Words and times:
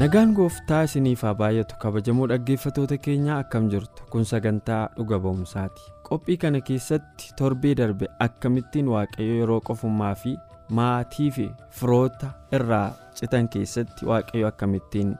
Nagaan 0.00 0.32
gooftaa 0.36 0.82
isiniif 0.88 1.22
haa 1.26 1.34
baay'atu. 1.40 1.76
Kabajamoo 1.82 2.26
dhaggeeffatoota 2.32 2.96
keenyaa 3.06 3.38
akkam 3.44 3.68
jirtu? 3.72 4.02
Kun 4.10 4.24
sagantaa 4.30 4.82
dhuga 4.96 5.18
ba'umsaati 5.26 5.92
qophii 6.08 6.36
kana 6.42 6.60
keessatti 6.60 7.32
torbee 7.38 7.74
darbe 7.80 8.06
akkamittiin 8.26 8.88
waaqayyo 8.94 9.36
yeroo 9.40 9.60
qofummaa 9.68 10.14
fi 10.22 10.34
maatii 10.78 11.30
fi 11.36 11.46
firoota 11.78 12.32
irraa 12.58 12.88
citan 13.20 13.48
keessatti 13.56 14.06
waaqayyo 14.10 14.46
akkamittiin 14.52 15.14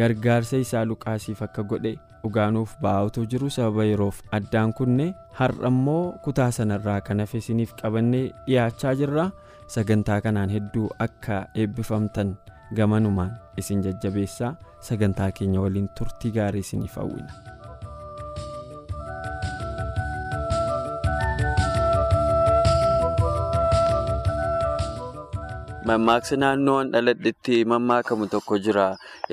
gargaarsa 0.00 0.56
isaa 0.64 0.84
luqaasiif 0.92 1.42
akka 1.48 1.62
godhe 1.72 1.94
dhugaanuuf 2.22 2.76
baa'utu 2.82 3.26
jiru. 3.34 3.50
Sababa 3.50 3.84
yeroof 3.90 4.22
addaan 4.38 4.72
kunne 4.72 5.12
har'a 5.40 5.68
immoo 5.74 6.14
kutaa 6.24 6.50
sanarraa 6.50 7.00
kan 7.00 7.20
hafe 7.24 7.38
isiniif 7.44 7.74
qabannee 7.82 8.26
dhiyaachaa 8.46 8.94
jirra. 9.02 9.30
Sagantaa 9.74 10.20
kanaan 10.20 10.50
hedduu 10.54 10.88
akka 10.98 11.46
eebbifamtan. 11.54 12.36
Gamanumaan 12.74 13.36
isin 13.56 13.82
jajjabeessaa 13.82 14.54
sagantaa 14.80 15.30
keenya 15.32 15.60
waliin 15.60 15.88
turtii 15.98 16.30
gaarii 16.30 16.60
isiniif 16.60 16.96
hawwina. 16.96 17.55
Mammaaksa 25.86 26.36
naannoon 26.42 26.88
dhaladhetti 26.92 27.56
mammaakamu 27.72 28.26
tokko 28.32 28.58
jira. 28.58 28.86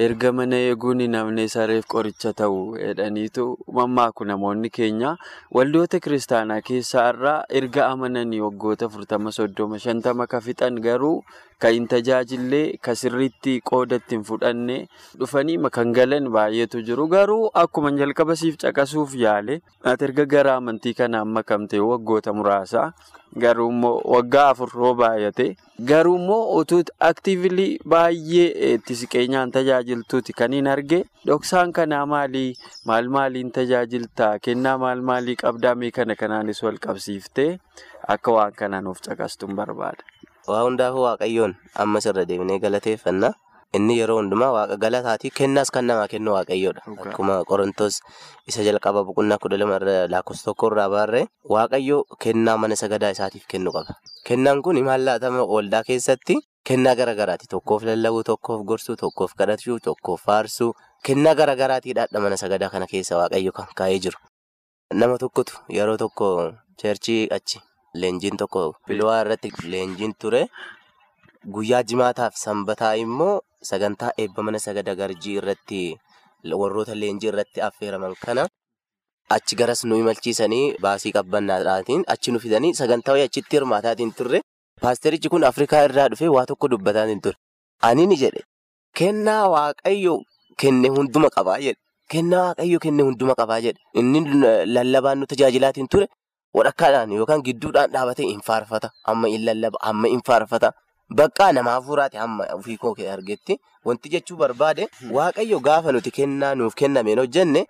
Erga 0.06 0.30
mana 0.40 0.56
eeguun 0.66 1.02
namni 1.14 1.46
sareef 1.54 1.86
qoricha 1.94 2.34
ta'u 2.42 2.60
jedhaniitu 2.78 3.46
mammaaku 3.78 4.26
namoonni 4.32 4.70
keenya. 4.78 5.16
Waldoota 5.58 6.00
kiristaanaa 6.00 6.62
keessaa 6.68 7.08
erga 7.62 7.88
amananii 7.94 8.42
waggoota 8.46 8.86
40-50 8.98 10.28
ka 10.34 10.42
fixan 10.42 10.78
garuu 10.86 11.24
kan 11.60 11.74
hin 11.74 11.88
tajaajillee 11.88 12.78
ka 12.86 12.96
sirriitti 13.02 13.56
qoodatti 13.72 14.16
hin 14.16 14.24
fudhanne 14.30 14.78
dhufanii 15.20 15.58
kan 15.80 15.92
galan 15.98 16.30
baay'eetu 16.38 16.84
jiru. 16.86 17.08
Garuu 17.08 17.50
akkuma 17.66 17.92
jalqaba 17.98 18.36
siif 18.36 18.58
caqasuuf 18.62 19.16
yaale 19.26 19.62
ati 19.84 20.06
erga 20.12 20.26
gara 20.38 20.56
amantii 20.62 20.94
kanaan 20.94 21.28
makamte 21.40 21.80
waggoota 21.82 22.34
muraasa. 22.34 22.92
Garuu 23.42 23.70
immoo 23.72 24.02
waggaa 24.14 24.50
afur 24.54 24.70
yoo 24.82 24.94
baay'ate 25.02 25.46
garuu 25.92 26.16
immoo 26.20 26.42
utuu 26.60 26.82
aktiivili 27.08 27.66
baay'ee 27.94 28.74
itti 28.74 28.96
siqeenyaan 29.00 29.52
tajaajiltuuti 29.56 30.34
kan 30.42 30.54
hin 30.58 30.68
arge 30.74 31.00
dhoksaan 31.30 31.72
kanaa 31.78 32.04
maalii 32.14 32.50
maal 32.92 33.10
maaliin 33.16 33.50
tajaajiltaa 33.56 34.32
kennaa 34.48 34.76
maal 34.84 35.02
maalii 35.12 35.36
qabdaa 35.44 35.74
mee 35.84 35.92
kana 36.00 36.16
kanaanis 36.22 36.62
wal 36.68 36.78
qabsiiftee 36.88 37.50
akka 38.18 38.32
waan 38.38 38.54
kanaan 38.62 38.88
of 38.94 39.02
caqastuun 39.08 39.56
barbaada. 39.62 40.04
Waa 40.48 40.62
hundaafuu 40.68 41.04
waaqayyoon 41.08 41.56
ammas 41.86 42.06
irra 42.12 42.26
deebinee 42.30 42.60
galateeffannaa. 42.68 43.34
Inni 43.78 43.96
yeroo 44.00 44.18
hundumaa 44.20 44.52
waaqa 44.56 44.76
galataati. 44.84 45.30
Kennaas 45.38 45.72
kan 45.76 45.86
namaa 45.90 46.08
kennu 46.12 46.32
waaqayyoodha. 46.36 46.82
Akkuma 47.06 47.36
Qorontoos 47.50 47.96
isa 48.50 48.62
jalqaba 48.68 49.02
boqonnaa 49.08 49.40
kudha 49.42 49.58
lama 49.62 49.80
lakkoofsa 50.14 50.46
tokko 50.50 50.68
irraa 50.72 50.90
baarree 50.94 51.24
waaqayyoo 51.56 52.04
kennaa 52.26 52.58
mana 52.64 52.76
sagadaa 52.82 53.10
isaatiif 53.16 53.46
kennu 53.54 53.72
qaba. 53.78 53.96
Kennaan 54.28 54.62
kun 54.62 54.78
maal 54.90 55.02
laatama 55.08 55.42
waldaa 55.54 55.82
keessatti 55.90 56.36
kennaa 56.70 56.96
garaagaraati. 57.00 57.46
Tokkoof 57.56 57.84
lallabuu, 57.90 58.24
tokkoof 58.24 58.62
gorsuu, 58.70 58.96
tokkoof 58.96 59.34
kadhachuu, 59.42 59.80
tokkoof 59.88 60.22
faarsuu 60.30 60.72
kennaa 61.06 61.34
garaagaraatiidhaadha 61.42 62.20
mana 62.28 62.38
sagadaa 62.44 62.70
kana 62.70 62.86
keessa 62.94 63.18
waaqayyo 63.18 63.52
kan 63.58 63.68
kaa'ee 63.76 64.00
jiru. 64.06 64.20
Nama 64.94 65.18
tokkotu 65.18 65.58
yeroo 65.80 65.98
tokko 65.98 66.30
cheerchii 66.82 67.28
achi 67.40 67.58
leenjiin 68.02 68.38
tokko 68.38 68.74
pilowaa 68.88 69.20
irratti 69.26 69.50
leenjiin 69.74 70.14
ture. 70.22 70.46
Guyyaa 71.52 71.84
jimaataaf 71.84 72.36
sanbataa 72.40 72.96
immoo 73.04 73.42
sagantaa 73.70 74.12
eebba 74.24 74.44
mana 74.48 74.60
sagada 74.66 74.96
garjii 74.96 75.36
irratti 75.40 75.80
warroota 76.62 76.96
leenjii 77.02 77.30
irratti 77.32 77.62
affeeraman 77.68 78.16
kana 78.26 78.46
achi 79.38 79.56
garas 79.62 79.84
nu 79.90 79.98
imalchiisanii 80.02 80.78
baasii 80.86 81.12
qabbannaadhaatiin 81.18 82.04
achi 82.16 82.32
nu 82.36 82.40
fidanii 82.46 82.74
sagantaa 82.80 83.14
wayii 83.18 83.26
achitti 83.30 83.56
hirmaataatiin 83.58 84.12
turre. 84.20 84.42
Paasterichi 84.82 85.30
kun 85.34 85.44
Afrikaa 85.50 85.84
irraa 85.88 86.08
dhufee 86.14 86.28
waa 86.36 86.46
tokko 86.46 86.68
dubbataatiin 86.72 87.22
ture. 87.22 87.36
Ani 87.88 88.08
ni 88.08 88.16
jedhe 88.22 88.42
kennaa 89.00 89.44
waaqayyo 89.56 90.16
kenne 90.64 90.90
hunduma 90.96 91.30
qabaa 91.36 91.58
jedhe. 91.66 91.80
Kennaa 92.12 92.44
waaqayyo 92.48 92.80
kenne 92.86 93.04
hunduma 93.10 93.36
qabaa 93.42 93.60
jedhe. 93.66 93.80
Inni 94.00 94.22
lallabaan 94.78 95.20
nu 95.20 95.26
tajaajilaatiin 95.34 95.88
ture 95.96 96.08
walakkaadhaan 96.60 97.12
yookaan 97.20 97.42
gidduudhaan 97.50 97.92
dhaabatee 97.94 98.26
hin 98.32 98.42
faarfata. 98.48 98.90
Amma 99.06 99.28
hin 99.36 99.46
lallaba, 99.46 99.78
amma 99.92 100.08
hin 100.16 100.22
faarfata. 100.32 100.72
Baqqaa 101.12 101.52
namaa 101.54 101.82
fuuraati 101.82 102.18
hamma 102.18 102.46
ofii 102.56 102.78
koo 102.78 102.96
argetti 103.12 103.60
wanti 103.86 104.10
jechuu 104.10 104.38
barbaade 104.38 104.88
waaqayyo 105.12 105.60
gaafa 105.60 105.92
nuti 105.92 106.12
kennaa 106.12 106.56
nuuf 106.56 106.74
kennameen 106.76 107.20
hojjenne 107.20 107.66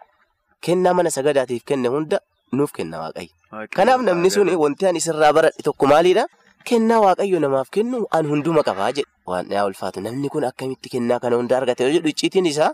kennaa 0.61 0.93
mana 0.93 1.09
sagadaatiif 1.09 1.63
kenne 1.65 1.87
hunda 1.89 2.19
nuuf 2.51 2.71
kenna 2.71 2.99
waaqayyo. 2.99 3.31
Kanaaf 3.75 4.01
namni 4.01 4.29
sun 4.31 4.49
wanti 4.63 4.85
ani 4.87 4.97
isirraa 5.01 5.33
baradhe 5.33 5.63
tokko 5.63 5.87
maalidhaa? 5.87 6.27
Kennaa 6.63 6.99
waaqayyo 7.05 7.39
namaaf 7.39 7.69
kennu 7.69 8.05
an 8.11 8.25
hunduma 8.31 8.63
qabaa 8.63 8.91
jedhe. 8.91 9.09
Waan 9.27 9.47
dhiyaa 9.49 9.65
ulfaatu 9.65 10.01
namni 10.01 10.29
kun 10.29 10.43
akkamitti 10.45 10.89
kennaa 10.89 11.19
kana 11.19 11.35
hunda 11.35 11.57
argate 11.57 11.83
yoo 11.83 11.91
jedhu 11.97 12.07
icciitiin 12.13 12.45
isaa 12.45 12.71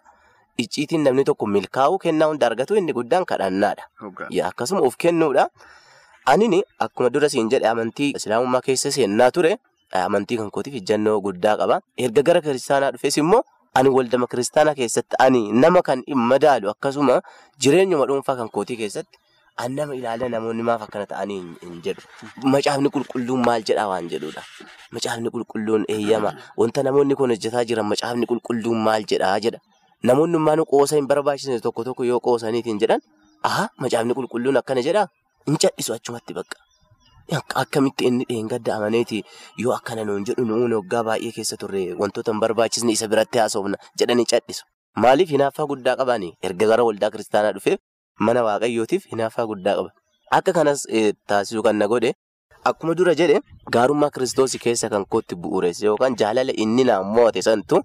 icciitiin 0.58 1.03
namni 1.08 1.24
tokko 1.24 1.46
milkaa'uu 1.47 1.97
kennaa 2.06 2.28
hunda 2.30 2.46
argatu 2.52 2.76
inni 2.76 2.94
guddaan 2.94 3.26
kadhannaadha. 3.26 3.84
Akkasuma 4.52 4.81
of 4.81 4.97
kennuudha. 4.97 5.47
Anini 6.26 6.62
akkuma 6.80 7.09
dura 7.09 7.30
siin 7.30 7.50
jedhe 7.50 7.68
amantii 7.68 8.12
islaamummaa 8.22 8.62
keessa 8.62 8.91
seennaa 8.91 9.31
ture. 9.31 9.58
Amantii 9.94 10.38
kan 10.38 10.50
kootiif 10.51 10.75
ijjannoo 10.81 11.22
guddaa 11.22 11.55
qaba. 11.57 11.81
Erga 11.97 12.22
gara 12.23 12.41
kiristaanaa 12.41 12.91
dhufes 12.91 13.17
immoo 13.17 13.41
ani 13.73 13.89
waldama 13.89 14.27
kiristaanaa 14.27 14.75
keessatti 14.75 15.16
ani 15.19 15.41
nama 15.51 15.81
kan 15.81 16.03
madaalu 16.31 16.69
akkasuma 16.69 17.22
jireenyuma 17.57 18.05
dhuunfaa 18.11 18.35
kan 18.41 18.49
kootii 18.49 18.78
keessatti 18.83 19.17
an 19.57 19.75
nama 19.75 19.95
ilaala 19.95 20.29
namoonni 20.29 20.63
maaf 20.63 20.81
akkana 20.85 21.05
ta'anii 21.05 21.39
hin 21.63 21.81
jedhu. 21.88 22.01
Macaafni 22.53 22.89
qulqulluun 22.95 23.41
maal 23.47 23.66
jedhaa 23.72 23.88
waan 23.91 24.07
jedhudha. 24.13 24.44
Macaafni 24.91 25.29
qulqulluun 25.33 25.83
eeyyama. 25.95 26.33
Wanta 26.57 26.83
namoonni 26.83 27.16
kun 27.22 27.33
hojjetaa 27.35 27.66
jiran 27.72 27.85
macaafni 27.95 28.29
qulqulluun 28.31 28.79
maal 28.88 29.03
jedhaa 29.13 29.35
jedha. 29.47 29.59
Namoonni 30.03 30.38
immoo 30.44 30.66
qoosa 30.72 30.95
hin 31.01 31.07
barbaachisne 31.11 31.59
tokko 31.67 31.83
tokko 31.89 32.03
yoo 32.13 32.19
qoosaniitiin 32.29 32.79
jedhan 32.85 33.01
aha 33.51 33.67
macaafni 33.85 34.14
qulqulluun 34.22 34.58
akkana 34.64 34.81
jedhaa 34.90 35.08
hin 35.47 35.58
achumatti 35.96 36.34
bakka. 36.34 36.68
Akkamitti 37.37 38.05
inni 38.09 38.26
dheengadda 38.29 38.76
amaneeti 38.76 39.23
yoo 39.64 39.73
akkana 39.76 40.03
nuun 40.09 40.23
jedhu 40.29 40.46
nuun 40.52 40.73
waggaa 40.78 41.03
baay'ee 41.09 41.31
keessa 41.35 41.58
turre 41.64 41.81
wantoota 41.99 42.31
hin 42.34 42.40
barbaachisne 42.43 42.91
isa 42.97 43.08
biratti 43.11 43.37
haasofna 43.41 43.78
jedhanii 44.02 44.26
cadhisu. 44.31 44.64
Maaliif 45.03 45.29
hinaaffaa 45.35 45.66
guddaa 45.72 45.96
qabaani? 45.99 46.29
Erga 46.49 46.67
gara 46.72 46.84
waldaa 46.87 47.11
kiristaanaa 47.16 47.52
dhufeef 47.58 47.79
mana 48.29 48.43
waaqayyootiif 48.47 49.05
hinaaffaa 49.11 49.46
guddaa 49.52 49.76
qaba. 49.81 49.91
Akka 50.37 50.53
kanas 50.58 50.87
taasisuu 51.28 51.64
kan 51.67 51.76
na 51.84 51.87
godhe 51.93 52.11
akkuma 52.72 52.96
dura 53.02 53.14
jedhe 53.22 53.37
gaarummaa 53.78 54.09
kiristoosii 54.16 54.59
keessa 54.66 54.90
kan 54.96 55.05
kootti 55.16 55.35
bu'uureesse 55.43 55.85
yookaan 55.91 56.17
jaalala 56.23 56.53
inni 56.66 56.84
naan 56.90 57.05
mo'ate 57.17 57.41
santu 57.49 57.84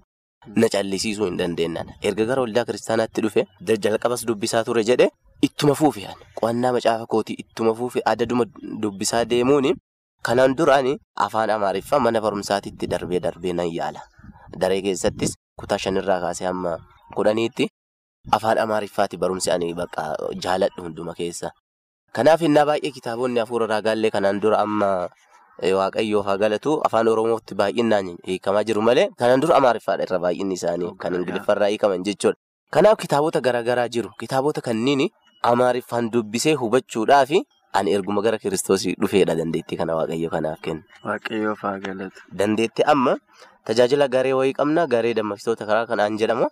na 0.55 0.67
callisiisuu 0.73 1.25
hin 1.29 1.37
dandeenyaan. 1.43 1.93
Erga 2.01 2.25
gara 2.31 2.41
waldaa 2.47 2.65
kiristaanaatti 2.71 3.21
dhufe 3.27 3.45
jalqabas 3.85 4.25
dubbisaa 4.27 4.63
ture 4.63 4.83
jedhe. 4.89 5.07
Ittuma 5.41 5.75
fuufe 5.75 6.07
qo'annaa 6.39 6.71
macaafa 6.75 7.05
kootii 7.07 7.35
ittuma 7.43 7.73
fuufe 7.75 8.01
adaduma 8.05 8.45
dubbisaa 8.81 9.25
deemuun 9.25 9.75
kanaan 10.23 10.55
duraan 10.57 10.87
afaan 11.15 11.49
amaariffaa 11.49 11.99
mana 11.99 12.21
barumsaatitti 12.21 12.87
darbee 12.87 13.19
darbee 13.19 13.53
nan 13.53 13.69
yaala. 13.71 14.01
Daree 14.59 14.81
keessattis 14.81 15.35
kutaa 15.59 15.77
shanirraa 15.77 16.19
kaasee 16.21 16.47
hamma 16.47 16.77
kudhaniitti 17.15 17.67
afaan 18.31 18.57
amaariffaati 18.63 19.17
barumsi 19.17 19.51
ani 19.51 19.73
bakka 19.73 20.15
jaaladhu 20.43 20.81
hunduma 20.87 21.13
keessa. 21.13 21.51
Kanaaf 22.15 22.41
innaa 22.41 22.65
baay'ee 22.65 22.91
kitaabonni 22.95 23.39
hafuura 23.39 23.67
raagaallee 23.67 24.11
kanaan 24.11 24.39
dura 24.41 24.59
amma 24.63 25.09
waaqayyoof 25.79 26.25
haa 26.25 26.37
galatu 26.37 26.79
afaan 26.87 27.07
oromootti 27.07 27.55
baay'inaan 27.59 28.15
hiikamaa 28.27 28.63
jiru 28.63 28.81
malee 28.81 29.09
kanaan 29.19 29.41
dura 29.43 29.55
amaariffaadha 29.59 30.03
irra 30.07 30.19
baay'inni 30.25 30.53
isaanii 30.59 30.95
kan 30.97 31.13
ingiliffarraa 31.19 31.67
hiikaman 31.69 32.03
jechuudha. 32.07 32.39
Kanaaf 32.71 32.97
kitaabota 33.03 33.41
garaagaraa 33.41 33.87
jiru 33.89 34.09
kitaabota 34.19 34.61
kanniin 34.61 35.09
amaariffaan 35.51 36.09
dubbisee 36.13 36.53
hubachuudhaaf 36.61 37.31
ani 37.79 37.91
erguma 37.97 38.21
gara 38.25 38.37
kiristoosii 38.43 38.95
dhufeedha 39.01 39.35
dandeettii 39.39 39.77
kana 39.81 39.95
waaqayyo 39.99 40.29
kanaaf 40.35 40.59
kenna. 40.67 40.83
Waaqayyoof 41.09 41.59
haa 41.67 41.79
galatu. 41.85 42.21
Dandeettii 42.41 42.85
amma 42.93 43.17
tajaajila 43.69 44.07
garee 44.15 44.33
wayii 44.39 44.53
qabna 44.59 44.87
garee 44.93 45.13
dammaqsitoota 45.19 45.65
karaa 45.69 45.85
kanaan 45.91 46.17
jedhama. 46.21 46.47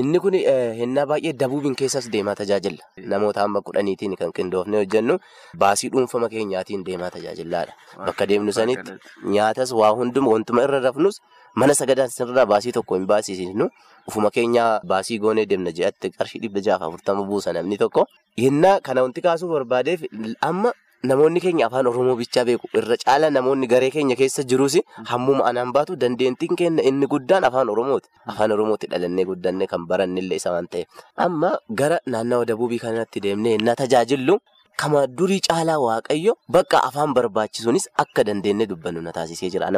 Inni 0.00 0.18
kun 0.24 0.32
hennaa 0.80 1.04
baay'ee 1.10 1.32
dabuubiin 1.40 1.74
keessas 1.76 2.06
deemaa 2.12 2.34
tajaajila. 2.34 2.80
Namoota 3.12 3.42
amma 3.44 3.60
kudhaniitiin 3.66 4.14
kan 4.16 4.30
qindoofnee 4.38 4.78
hojjennu 4.84 5.18
baasii 5.62 5.90
dhuunfama 5.92 6.28
keenyaatiin 6.32 6.84
deemaa 6.86 7.10
tajaajilaadha. 7.16 7.74
Bakka 8.06 8.26
deemnu 8.30 8.52
sanitti 8.58 8.92
nyaatas 9.34 9.72
waa 9.80 9.90
hunduma 9.98 10.32
wantuma 10.32 10.64
irra 10.68 10.80
rafnus 10.86 11.20
mana 11.54 11.74
sagadaa 11.80 12.08
sirraa 12.08 12.46
baasii 12.54 12.72
tokko 12.78 12.94
hin 12.96 13.06
baasisnu 13.10 13.68
ufuma 14.08 14.30
keenya 14.38 14.64
baasii 14.94 15.18
goonee 15.26 15.44
deemna 15.50 15.74
jedhatti 15.80 16.10
qarshii 16.16 16.40
dhibba 16.46 16.60
jaaf 16.70 16.82
afurtama 16.88 17.24
buusa 17.28 17.52
namni 17.52 17.76
tokko. 17.84 18.06
Yennaa 18.46 18.80
kana 18.80 19.02
wanti 19.04 19.20
kaasuu 19.28 19.52
barbaadeef 19.52 20.08
amma 20.40 20.72
namoonni 21.10 21.40
keenya 21.44 21.66
afaan 21.66 21.86
oromoo 21.90 22.14
bichaa 22.20 22.44
beeku 22.48 22.68
irra 22.78 22.96
caala 23.04 23.30
namoonni 23.36 23.66
garee 23.72 23.90
keenya 23.94 24.16
keessa 24.20 24.42
jirus 24.50 24.76
hammuma 25.10 25.44
anaan 25.50 25.72
baatu 25.76 25.96
dandeettiin 26.02 26.54
keenya 26.60 26.82
inni 26.90 27.06
guddaan 27.12 27.44
afaan 27.48 27.68
oromooti. 27.74 28.08
Afaan 28.26 28.52
oromooti 28.56 28.86
dhalannee 28.92 29.24
guddannee 29.30 29.66
kan 29.72 29.86
barannillee 29.90 30.36
isa 30.40 30.52
waan 30.54 30.68
ta'eef. 30.72 30.86
Amma 31.26 31.50
gara 31.80 31.98
naannawa 32.06 32.44
dabuubii 32.50 32.78
kanatti 32.84 33.20
deemnee 33.26 33.52
yennaa 33.56 33.74
tajaajillu 33.82 34.38
kama 34.82 35.06
durii 35.06 35.40
caalaa 35.48 35.78
waaqayyo 35.86 36.36
bakka 36.48 36.82
afaan 36.88 37.14
barbaachisuunis 37.18 37.88
akka 38.04 38.24
dandeenye 38.24 38.66
dubbannu 38.70 39.00
na 39.02 39.12
taasisee 39.18 39.50
jira. 39.50 39.70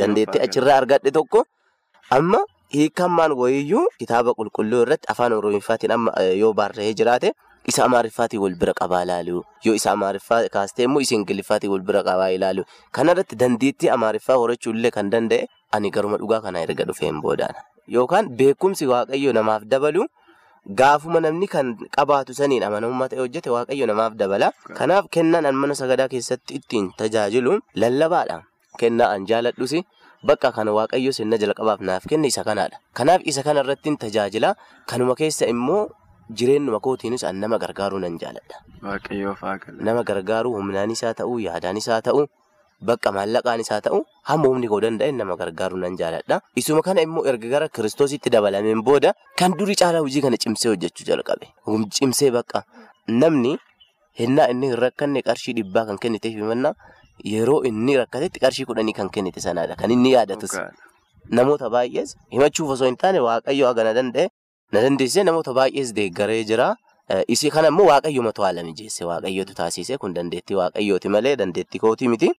Dandeettii 0.00 0.42
achirraa 0.48 0.76
argadhe 0.82 1.10
tokko 1.14 1.44
amma 2.10 2.42
hiikammaan 2.74 3.32
wayiyyuu 3.38 3.86
kitaaba 3.98 4.34
qulqulluu 4.34 4.82
irratti 4.84 5.06
afaan 5.14 5.32
oromiffaatiin 5.38 5.92
amma 5.96 6.12
yoo 6.42 6.52
barreeffamee 6.52 6.94
jiraate. 7.00 7.32
Isa 7.64 7.84
amaariffaatiin 7.88 8.40
wal 8.44 8.54
bira 8.60 8.74
qabaa 8.80 9.02
ilaalu 9.06 9.40
yoo 9.64 9.74
isa 9.78 9.92
amaariffaa 9.96 10.40
kaastee 10.56 10.84
immoo 10.88 11.00
isa 11.04 11.14
ingiliffaatiin 11.16 11.70
wal 11.72 11.80
bira 11.90 12.02
qabaa 12.08 12.28
ilaalu 12.36 12.62
kanarratti 12.98 13.36
dandeettii 13.42 13.88
amaariffaa 13.94 14.36
horachuu 14.42 14.72
illee 14.76 14.90
kan 14.96 15.08
danda'e 15.14 15.46
ani 15.72 15.90
garuma 15.94 16.18
dhugaa 16.20 16.40
kana 16.44 16.60
erga 16.66 16.84
dhufeen 16.90 17.22
boodaadha. 17.24 17.60
Yookaan 17.88 18.28
beekumsi 18.40 18.84
waaqayyo 18.92 19.32
namaaf 19.38 19.64
dabalu 19.72 20.04
gaafuma 20.80 21.20
namni 21.24 21.46
kan 21.54 21.72
qabaatu 21.96 22.36
saniin 22.40 22.62
amanamummaa 22.68 23.08
ta'e 23.08 23.20
hojjete 23.24 23.50
waaqayyo 23.56 23.86
namaaf 23.92 24.12
dabala. 24.20 24.52
Kanaaf 24.78 25.08
kennaan 25.16 25.46
an 25.48 25.56
mana 25.64 25.74
sagadaa 25.80 26.08
keessatti 26.12 26.60
ittiin 26.60 26.92
tajaajilu 27.00 27.58
lallabaadha. 27.80 28.38
Kennaa 28.80 29.08
an 29.16 29.24
jaaladhus 29.32 29.74
bakka 30.28 30.52
kana 30.52 30.72
waaqayyo 30.76 31.12
sinna 31.16 31.40
jalqabaaf 31.40 31.80
naaf 31.80 32.04
kenne 32.12 32.28
isa 32.28 32.44
kanaadha. 32.44 32.76
Kanaaf 32.92 33.20
isa 33.24 33.42
kanarratti 33.42 33.96
tajaajila 34.06 34.54
kanuma 34.86 35.14
keessa 35.16 35.46
immoo. 35.56 35.88
Jireenyuma 36.30 36.80
kootiinis 36.80 37.24
an 37.24 37.36
nama 37.40 37.58
gargaaruu 37.58 37.98
nan 38.00 38.16
jaaladha. 38.18 38.56
Waaqayyoof 38.82 39.40
haa 39.40 39.58
galatu. 39.58 39.84
Nama 39.84 40.02
gargaaruu 40.04 40.54
humnaanis 40.56 41.02
haa 41.04 41.14
ta'uu 41.20 41.38
yaadaanis 41.46 41.88
haa 41.92 42.00
ta'uu 42.06 42.26
bakka 42.90 43.12
maallaqaanis 43.16 43.68
haa 43.72 43.80
ta'uu 43.86 44.00
hamma 44.30 44.48
humni 44.48 44.68
koo 44.68 44.80
danda'e 44.84 45.12
nama 45.12 45.36
gargaaruu 45.36 45.78
nan 45.84 45.96
jaaladha. 46.00 46.40
Isuma 46.56 46.82
kana 46.82 47.02
immoo 47.06 47.24
erga 47.32 47.48
gara 47.54 47.68
kiristoositti 47.68 48.30
dabalameen 48.36 48.82
booda 48.88 49.12
kan 49.38 49.52
durii 49.58 49.76
caalaa 49.82 50.00
hojii 50.06 50.22
kana 50.26 50.36
cimsee 50.44 50.68
hojjechuu 50.72 51.06
jalqabe. 51.10 51.46
Cimsee 51.98 52.30
bakka 52.38 52.64
namni 53.08 53.58
hennaa 54.20 54.48
inni 54.54 54.66
hin 54.72 54.78
rakkanne 54.86 55.22
qarshii 55.28 55.54
dhibbaa 55.60 55.84
kan 55.90 55.98
kenniteef 55.98 56.34
himannaa 56.40 56.72
yeroo 57.32 57.60
inni 57.70 57.96
rakkatetti 58.00 58.40
qarshii 58.46 58.64
kudhanii 58.70 58.92
kan 59.00 59.10
kennite 59.10 59.40
sanaadha. 59.44 59.76
Kan 59.76 59.90
inni 59.90 60.12
yaadatus 60.16 60.56
namoota 61.30 61.68
baay'ees 61.76 62.16
himachuuf 62.32 62.70
osoo 62.76 62.86
hin 62.90 62.96
taane 62.96 63.20
waaqayyo 63.28 63.66
hagana 63.70 63.92
danda'e. 64.00 64.28
Na 64.74 64.80
dandeessee 64.84 65.24
namoota 65.28 65.52
baay'ees 65.58 65.92
deeggaree 65.98 66.44
jira. 66.50 66.68
Isii 67.34 67.50
kana 67.54 67.68
immoo 67.72 67.86
waaqayyoomatu 67.90 68.42
haala 68.46 68.62
mijeesse 68.68 69.04
waaqayyootu 69.10 69.54
taasise 69.60 69.98
kun 70.04 70.14
dandeettii 70.18 70.56
waaqayyooti 70.60 71.08
malee 71.16 71.34
dandeettii 71.40 71.80
kootii 71.84 72.08
miti. 72.12 72.30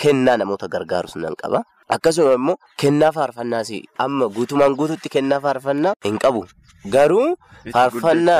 Kennaa 0.00 0.36
namoota 0.42 0.68
gargaarus 0.74 1.16
nan 1.24 1.34
qaba. 1.42 1.62
Akkasuma 1.96 2.34
immoo 2.38 2.56
kennaa 2.82 3.12
faarfannaas 3.18 3.70
amma 4.04 4.28
guutumaan 4.36 4.76
guutuutti 4.76 5.08
kennaa 5.16 5.40
faarfannaa 5.46 5.94
hin 6.04 6.18
qabu. 6.26 6.44
Garuu 6.94 7.26
faarfannaa 7.72 8.38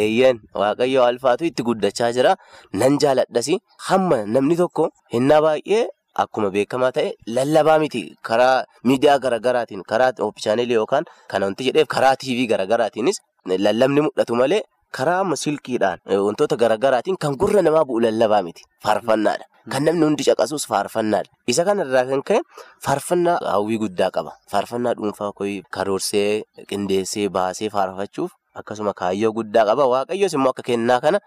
eeyyan 0.00 0.40
waaqayyo 0.64 1.04
alfaatu 1.04 1.44
itti 1.52 1.62
guddachaa 1.68 2.12
jira. 2.18 2.34
Nan 2.82 2.98
jaaladhas 3.04 3.48
hamma 3.88 4.24
namni 4.26 4.56
tokko 4.64 4.90
hennaa 5.14 5.40
baay'ee. 5.48 5.86
Akkuma 6.22 6.50
beekamaa 6.56 6.92
ta'e 6.96 7.12
lallabaa 7.36 7.78
miti 7.82 8.02
karaa 8.28 8.64
miidiyaa 8.88 9.18
garaagaraatiin 9.24 9.82
karaa 9.92 10.10
oopishaaneelii 10.26 10.78
yookaan 10.80 11.04
kan 11.30 11.42
wanti 11.46 11.64
jedheef 11.68 11.88
karaa 11.96 12.16
tiivii 12.24 12.46
garaagaraatiinis 12.52 13.20
lallabni 13.66 14.00
mul'atu 14.06 14.34
malee 14.42 14.62
karaa 14.98 15.20
amma 15.24 15.36
silkiidhaan 15.44 15.98
wantoota 16.26 16.56
garaagaraatiin 16.62 17.16
kan 17.24 17.36
gurra 17.40 17.62
namaa 17.62 17.84
bu'u 17.88 18.00
lallabaa 18.06 18.42
miti 18.48 18.62
faarfannaadha. 18.84 19.44
Kan 19.72 19.84
namni 19.86 20.04
hundi 20.06 20.24
caqasus 20.26 20.64
faarfannaadha. 20.70 21.30
Isa 21.46 21.64
kanarraa 21.68 22.04
kan 22.10 22.22
ka'e 22.28 22.40
faarfannaa 22.84 23.36
hawwii 23.52 23.78
guddaa 23.82 24.10
qaba. 24.16 24.32
Faarfannaa 24.52 24.94
dhuunfaa 24.98 25.32
koyi 25.38 25.62
karoorsee 25.76 26.42
qindeessee 26.70 27.28
baasee 27.36 27.68
faarfachuuf 27.74 28.32
akkasuma 28.60 28.92
kaayyoo 29.00 29.32
guddaa 29.38 29.64
qaba. 29.70 29.84
Waaqayyoos 29.92 30.34
immoo 30.38 30.50
akka 30.54 30.62
kennaa 30.70 31.00
kana 31.04 31.18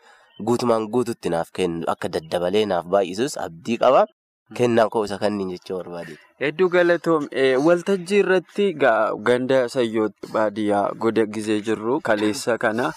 guutumaan 0.47 0.87
guututti 0.95 1.29
naaf 1.35 1.49
kennu 1.59 1.85
akka 1.93 2.09
daddabalee 2.15 2.65
naaf 2.73 2.85
baay'isus 2.95 3.37
abdii 3.45 3.77
qaba. 3.85 4.05
Kennaan 4.57 4.89
koo 4.94 5.03
isa 5.07 5.17
kanniin 5.23 5.50
jechuu 5.53 5.77
barbaade. 5.77 6.17
Hedduu 6.43 6.69
galatoom 6.75 7.27
waltajjii 7.65 8.19
irratti 8.23 8.65
ganda 9.29 9.59
sayyootti 9.75 10.31
baadiyyaa 10.37 10.85
goda 11.05 11.25
gizee 11.35 11.59
jirru 11.67 11.99
kaleessa 12.09 12.57
kana 12.63 12.87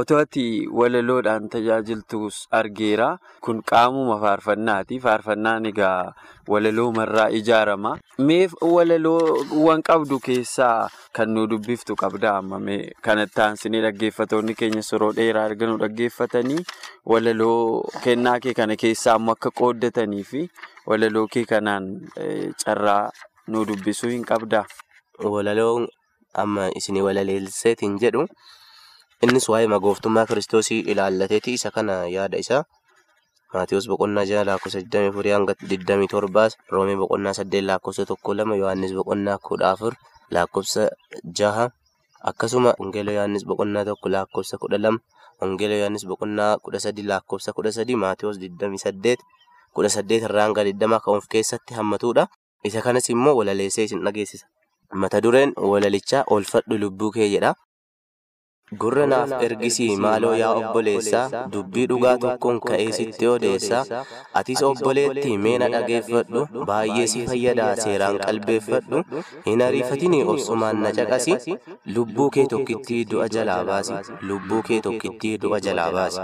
otoo 0.00 0.18
ati 0.22 0.44
walaloodhaan 0.80 1.48
tajaajiltus 1.54 2.36
argeera. 2.58 3.08
Kun 3.40 3.62
qaamuma 3.72 4.18
faarfannaati. 4.24 5.00
Faarfannaan 5.06 5.66
egaa 5.72 6.12
walaloomarraa 6.48 7.28
ijaarama. 7.40 7.96
Meef 8.28 8.52
walaloowwan 8.74 9.82
qabdu 9.88 10.18
keessaa 10.26 10.88
kan 11.18 11.32
nu 11.34 11.46
dubbiftu 11.50 11.96
qabda 12.02 12.32
hammame 12.36 12.76
kanatti 13.06 13.40
aansinee 13.46 13.80
dhaggeeffatoonni 13.86 14.54
keenya 14.60 14.82
yeroo 14.92 15.12
dheeraa 15.20 15.46
erga 15.50 15.66
nu 15.70 15.78
dhaggeeffatanii 15.84 16.60
walaloo 17.12 17.82
kennaa 18.04 18.38
kee 18.44 18.54
kana 18.60 18.76
keessaa 18.82 19.16
akka 19.34 19.50
qooddatanii 19.62 20.22
fi 20.32 20.42
walaloo 20.86 21.26
kee 21.34 21.44
kanaan 21.54 21.88
carraa 22.64 22.89
nu 23.52 23.64
dubbisuu 23.68 24.10
hin 24.14 24.24
qabdaa? 24.30 24.64
Walaloon 25.36 25.86
amma 26.42 26.68
isinii 26.80 27.04
walaleelseetiin 27.08 27.96
jedhu 28.04 28.26
innis 29.26 29.48
waa'ee 29.52 29.70
magooftummaa 29.74 30.26
kiristoosii 30.30 30.80
ilaallateeti 30.94 31.56
isa 31.58 31.70
kana 31.76 31.96
yaada 32.16 32.38
isaa. 32.44 32.62
Maatiyoos 33.54 33.88
boqonnaa 33.90 34.24
jaha 34.30 34.44
lakkoofsa 34.48 34.80
24 34.94 35.32
hanga 35.34 35.54
27 35.70 36.50
Roomee 36.74 36.96
boqonnaa 37.02 37.32
8 37.38 37.62
lakkoofsa 37.70 38.04
12 38.12 38.58
Yohaannis 38.60 38.94
boqonnaa 38.98 39.38
14 39.48 39.90
lakkoofsa 40.36 40.84
6 41.40 41.68
akkasuma 42.30 42.74
Wangeela 42.80 43.12
Yohaannis 43.16 43.44
boqonnaa 43.50 43.84
1 43.94 44.12
lakkoofsa 44.14 44.56
12 44.66 44.98
Wangeela 45.42 45.74
Yohaannis 45.80 46.06
boqonnaa 46.12 46.52
13 46.68 47.06
lakkoofsa 47.12 47.52
13 47.58 47.96
Maatiyoos 48.04 48.38
28 48.38 49.16
18 49.74 50.24
irraa 50.28 50.46
hanga 50.46 50.64
20 50.70 51.00
kan 51.04 51.14
of 51.18 51.26
keessatti 51.34 51.74
hammatudha. 51.74 52.26
Isa 52.68 52.82
kanas 52.82 53.08
immoo 53.14 53.34
walaleessee 53.40 53.84
isin 53.88 54.04
dhageessisa. 54.04 54.46
Mata 55.02 55.20
dureen 55.26 55.52
walalichaa 55.72 56.24
oolfadhu 56.36 56.78
lubbuu 56.82 57.10
kee 57.16 57.28
jedha. 57.34 57.54
Gurra 58.78 59.04
naaf 59.10 59.30
ergisii 59.44 59.96
maaloo 60.02 60.34
yaa 60.40 60.50
obboleessaa 60.58 61.22
dubbii 61.52 61.86
dhugaa 61.92 62.12
tokkoon 62.24 62.58
ka'ee 62.68 62.90
sitti 62.98 63.26
odeessaa 63.30 63.80
atis 64.40 64.60
obboleetti 64.68 65.32
meena 65.46 65.68
dhageeffadhu 65.72 66.42
baay'ee 66.68 67.06
si 67.12 67.22
fayyadaa 67.30 67.70
seeraan 67.84 68.18
qalbeeffadhu 68.24 69.00
hin 69.46 69.64
ariifatinii 69.68 70.20
obsumaan 70.34 70.78
na 70.84 70.92
caqasi 70.98 71.34
lubbuu 71.96 72.28
kee 72.36 72.44
tokkittii 72.52 73.00
du'a 73.14 73.26
jalaa 73.36 73.58
baasi 73.70 73.96
lubbuu 74.30 74.60
kee 74.70 74.78
tokkittii 74.86 75.32
du'a 75.46 75.60
jalaa 75.66 75.88
baasi. 75.98 76.20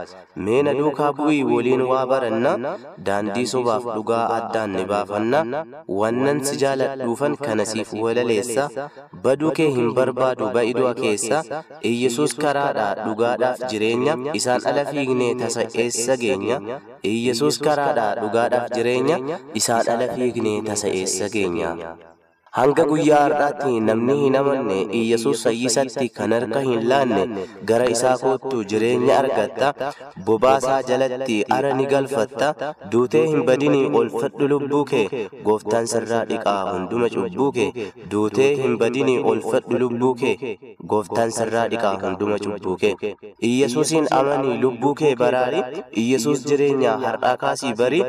Meena 0.48 0.76
duukaa 0.78 1.10
bu'ii 1.18 1.42
waliin 1.50 1.82
waa 1.90 2.04
baranna 2.14 2.54
daandii 3.10 3.46
sobaaf 3.54 3.90
dhugaa 3.96 4.22
addaan 4.36 4.76
ni 4.78 4.84
baafanna 4.94 5.42
wannan 6.02 6.44
si 6.50 6.56
jaaladhuufan 6.62 7.36
kanasiif 7.44 7.92
walaleessa 8.06 8.70
baduu 9.28 9.50
kee 9.60 9.68
hin 9.80 9.92
barbaadu 10.00 10.52
ba'i 10.58 10.74
du'a 10.80 10.94
keessa 11.02 11.42
iyyesuus 11.92 12.35
karaadhaa 12.44 12.92
dhugaadhaaf 13.04 13.58
jireenya 13.70 14.14
isaan 14.40 14.62
ala 14.72 14.84
fiignee 14.90 15.32
tasa 15.42 15.62
eessa 15.84 16.16
geenya 16.24 16.58
iyyesuus 17.12 17.58
karaadhaa 17.68 18.12
dhugaadhaaf 18.22 18.66
jireenya 18.76 19.16
isaan 19.62 19.86
ala 19.94 20.06
fiignee 20.16 20.58
tasa 20.68 20.88
eessa 21.00 21.28
geenya 21.36 21.70
Hanga 22.56 22.84
guyyaa 22.88 23.18
har'aatti 23.22 23.72
namni 23.86 24.14
hin 24.18 24.36
amanne 24.38 24.76
Iyyasuus 24.98 25.40
fayyisatti 25.46 26.06
kan 26.18 26.32
harka 26.34 26.60
hin 26.66 26.84
laanne 26.92 27.42
gara 27.70 27.88
isaa 27.94 28.12
koottu 28.22 28.60
jireenya 28.70 29.18
argatta. 29.22 29.90
Bobaasaa 30.28 30.78
jalatti 30.90 31.36
ara 31.56 31.72
ni 31.80 31.86
galfatta. 31.90 32.48
Duutee 32.94 33.24
hin 33.32 33.42
badini 33.50 33.80
oolfadhu 34.00 34.48
lubbuu 34.52 34.80
kee. 34.92 35.02
Gooftaan 35.48 35.90
sirraa 35.92 36.22
dhiqaa 36.30 36.56
hunduma 36.70 37.10
cubbuu 37.16 37.50
kee. 37.58 37.68
Duutee 38.14 38.48
hin 38.62 38.78
badini 38.84 39.18
oolfadhu 39.32 39.82
lubbuu 39.84 40.14
kee. 40.22 40.56
Gooftaan 40.94 41.34
sirraa 41.40 41.66
dhiqaa 41.74 41.92
hunduma 42.06 42.38
cubbuu 42.46 42.76
kee. 42.84 42.94
Iyyasuusin 43.50 44.08
amanii 44.20 44.56
lubbuu 44.64 44.94
kee 45.02 45.12
baraari. 45.24 45.62
Iyyasuus 46.04 46.46
jireenya 46.48 46.96
har'aa 47.04 47.36
kaasii 47.44 47.74
bari. 47.84 48.02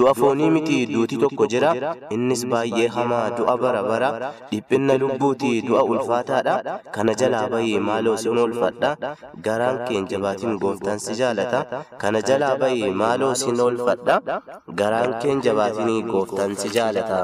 Du'a 0.00 0.14
foonii 0.22 0.50
miti 0.58 0.82
duuti 0.96 1.22
tokko 1.24 1.46
jira. 1.56 1.72
Innis 2.18 2.44
baay'ee 2.56 2.88
hamaa 2.98 3.24
du'a 3.38 3.56
bara 3.64 3.82
bara. 3.92 4.10
Dhiphinna 4.50 4.98
lubbuuti 5.02 5.52
du'a 5.68 5.82
ulfaataadha. 5.94 6.78
Kana 6.96 7.14
jalaa 7.22 7.46
bahii 7.54 7.78
maaloo 7.88 8.16
sin 8.24 8.38
oolfadha. 8.44 8.92
Garaan 9.48 9.82
keen 9.88 10.06
jabaatiin 10.12 10.58
gooftaan 10.64 10.98
si 11.06 11.14
jaalata. 11.22 11.64
Kana 12.04 12.20
jalaa 12.30 12.54
bahii 12.62 12.90
maaloo 13.02 13.34
sin 13.42 13.60
oolfadha. 13.66 14.20
Garaan 14.82 15.14
keen 15.24 15.42
jabaatiin 15.48 16.06
gooftaan 16.12 16.56
si 16.62 16.68
jaalata. 16.78 17.20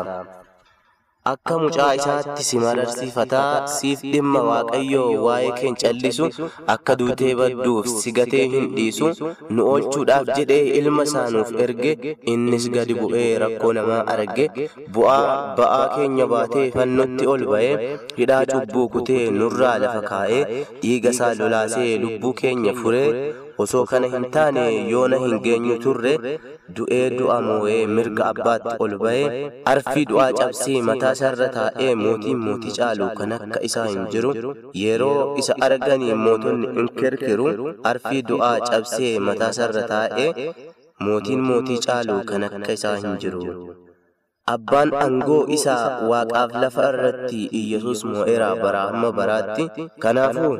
Akka 1.30 1.54
mucaa 1.62 1.88
isaatti 1.98 2.44
si 2.48 2.58
mararsiifataa 2.62 3.66
siif 3.76 4.02
dhimma 4.12 4.40
waaqayyoo 4.48 5.08
waa'ee 5.24 5.50
keen 5.58 5.74
callisu 5.82 6.28
akka 6.74 6.94
duutee 7.00 7.32
badduuf 7.40 7.88
si 8.02 8.12
gatee 8.18 8.44
hin 8.52 8.68
dhiisu 8.76 9.08
nu 9.56 9.66
oolchuudhaaf 9.72 10.30
jedhee 10.38 10.60
ilma 10.80 11.06
isaanuuf 11.08 11.50
erge 11.64 11.92
innis 12.34 12.68
gadi 12.76 12.94
bu'ee 13.00 13.26
rakkoo 13.44 13.72
namaa 13.80 13.98
arge 14.14 14.46
bu'aa 14.98 15.18
ba'aa 15.58 15.82
keenya 15.96 16.26
baatee 16.34 16.64
fannotti 16.78 17.26
ol 17.34 17.44
ba'ee 17.52 17.74
hidhaa 18.20 18.40
cubbuu 18.54 18.86
kutee 18.96 19.26
nurraa 19.40 19.74
lafa 19.84 20.02
kaa'ee 20.12 20.64
dhiiga 20.82 21.10
isaa 21.18 21.34
lolaasee 21.42 21.90
lubbuu 22.06 22.32
keenya 22.42 22.74
furee 22.80 23.06
osoo 23.64 23.84
kana 23.90 24.06
hin 24.14 24.24
taane 24.34 24.64
yoona 24.92 25.16
hin 25.24 25.36
geenyu 25.46 25.76
turre 25.84 26.12
du'ee 26.76 27.00
du'a 27.18 27.38
moo'ee 27.46 27.80
mirga 27.96 28.24
abbaatti 28.32 28.74
ol 28.86 28.94
ba'ee 29.04 29.40
arfii 29.72 30.04
du'aa 30.12 30.28
cabsee 30.40 30.78
mataa 30.90 31.12
isaarra 31.18 31.48
taa'ee 31.56 31.94
mootiin 32.02 32.38
mootii 32.46 32.74
caalu 32.78 33.08
kan 33.20 33.32
akka 33.38 33.60
isaa 33.70 33.86
hin 33.92 34.04
jiru 34.14 34.32
yeroo 34.84 35.16
isa 35.44 35.56
arganii 35.68 36.14
mootonni 36.24 36.66
in 36.82 36.88
kirkiru 37.00 37.48
arfii 37.92 38.22
du'aa 38.30 38.54
cabsee 38.70 39.12
mataa 39.30 39.50
isaarra 39.56 39.82
taa'ee 39.94 40.30
mootiin 41.08 41.40
mootii 41.50 41.80
caalu 41.88 42.16
kan 42.32 42.44
akka 42.52 42.72
isaa 42.80 42.96
hin 43.02 43.16
jiru. 43.24 43.42
Abbaan 44.48 44.90
aangoo 44.96 45.44
isaa 45.54 46.08
waaqaaf 46.10 46.52
lafa 46.62 46.84
irratti 46.90 47.40
Iyyasuus 47.60 48.00
moo'eera 48.10 48.48
bara 48.62 48.82
hamma 48.90 49.08
baraatti. 49.18 49.64
Kanaafuu 50.04 50.52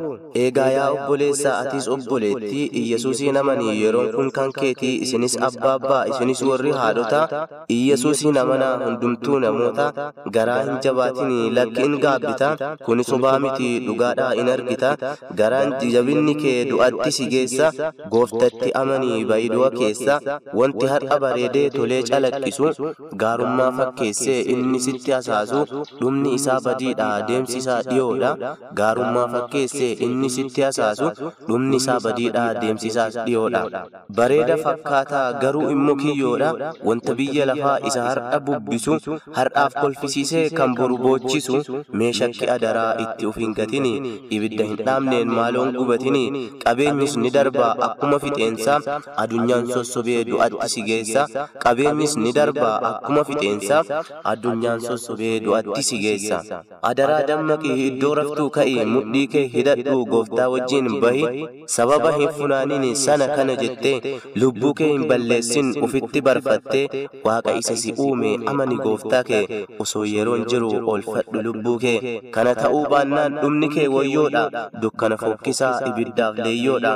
eegaa 0.42 0.66
yaa 0.76 0.88
obboleessaa 0.96 1.54
atis 1.62 1.86
obboleetti 1.94 2.62
Iyyasuusin 2.80 3.36
amanii 3.42 3.76
yeroon 3.82 4.10
kun 4.16 4.28
kan 4.38 4.52
keetii 4.58 4.90
isinis 5.06 5.36
abbaa 5.48 5.72
abbaa 5.78 6.02
isinis 6.10 6.42
warri 6.48 6.72
haadhotaa 6.80 7.46
Iyyasuusin 7.76 8.36
amanaa 8.42 8.74
hundumtuu 8.82 9.38
namoota 9.44 9.86
garaa 10.36 10.58
hin 10.68 10.76
jabaatin 10.88 11.32
lakki 11.60 11.86
in 11.90 11.96
gaabbita 12.04 12.50
kuni 12.84 13.04
sobaa 13.12 13.38
miti 13.46 13.70
dhugaadhaa 13.86 14.32
in 14.42 14.48
argita 14.56 14.92
garaan 15.40 15.74
jabinni 15.96 16.34
kee 16.42 16.58
du'atti 16.72 17.12
si 17.20 17.26
geessa 17.36 17.72
gooftatti 18.16 18.74
amanii 18.82 19.24
bayidu'a 19.32 19.70
keessa 19.78 20.20
wanti 20.62 20.86
har'a 20.94 21.20
bareedee 21.26 21.66
tolee 21.78 22.02
calaqqisu 22.12 22.72
gaarummaa 23.24 23.70
fakkeessee 23.78 24.38
inni 24.54 24.80
sitti 24.86 25.12
hasaasu 25.16 25.60
dhumni 26.00 26.34
isaa 26.38 26.58
badiidha 26.66 27.08
deemsi 27.30 27.58
isaa 27.62 27.80
dhiyoodha 27.90 28.30
gaarummaa 28.80 29.26
fakkeessee 29.34 29.92
inni 30.08 30.30
sitti 30.36 30.62
hasaasu 30.68 31.10
dhumni 31.48 31.76
isaa 31.82 31.98
badiidha 32.06 32.44
deemsi 32.62 32.86
isaas 32.92 33.18
dhiyoodha 33.26 33.62
bareeda 34.20 34.56
fakkaataa 34.66 35.26
garuu 35.44 35.70
immoo 35.76 35.96
kiyyoodha. 36.02 36.54
Wanta 36.88 37.14
biyya 37.18 37.44
lafaa 37.50 37.78
isa 37.88 38.02
har'a 38.08 38.38
bubbisu 38.46 38.94
har'aaf 39.36 39.74
kolfisiisee 39.80 40.44
kan 40.58 40.74
boru 40.78 40.96
boochisu 41.04 41.58
meeshakki 42.00 42.46
adaraa 42.54 42.90
itti 43.04 43.26
of 43.30 43.36
hin 43.42 43.52
gatini 43.58 43.92
ibidda 44.36 44.64
hin 44.70 44.76
dhaamneen 44.88 45.28
maaloon 45.38 45.72
gubatini 45.78 46.22
qabeenyis 46.64 47.16
ni 47.22 47.30
darba 47.36 47.68
akkuma 47.88 48.18
fixeensa 48.24 48.76
adunyaan 49.24 49.66
sossobee 49.74 50.18
du'atti 50.30 50.68
si 50.74 50.82
geessa 50.88 51.26
qabeenyis 51.64 52.16
ni 52.24 52.32
darba 52.38 52.70
akkuma 52.90 53.24
fixeensa 53.68 54.20
addunyaan 54.32 54.80
sossobee 54.80 55.40
du'atti 55.44 55.82
si 55.88 55.98
geessa 56.04 56.38
adaraa 56.90 57.22
dammaqii 57.30 57.76
iddoo 57.86 58.14
raftuu 58.18 58.48
ka'ii 58.56 58.84
mudhii 58.94 59.26
kee 59.34 59.44
hidhadhu 59.54 59.96
gooftaa 60.12 60.48
wajjin 60.54 60.88
bahi. 61.00 61.24
Sababa 61.76 62.12
hin 62.16 62.28
funaanin 62.38 62.94
sana 63.04 63.26
kana 63.36 63.56
jettee 63.62 64.20
lubbuu 64.42 64.72
kee 64.80 64.88
hin 64.92 65.06
balleessin 65.12 65.72
ufitti 65.88 66.20
barfattee 66.28 67.08
waaqa 67.26 67.56
isa 67.62 67.76
si 67.82 67.92
uume 68.06 68.32
amani 68.52 68.76
gooftaa 68.84 69.22
kee 69.30 69.66
osoo 69.86 70.04
yeroon 70.12 70.44
jiru 70.52 70.70
oolfadhu 70.92 71.42
lubbuu 71.48 71.76
kee 71.84 71.98
kana 72.36 72.54
ta'uu 72.60 72.84
baannaan 72.94 73.38
dhumni 73.42 73.68
kee 73.74 73.88
wayyoodha 73.96 74.44
dukkana 74.82 75.16
fokkisaa 75.24 75.74
ibiddaaf 75.90 76.38
leeyyoodha 76.44 76.94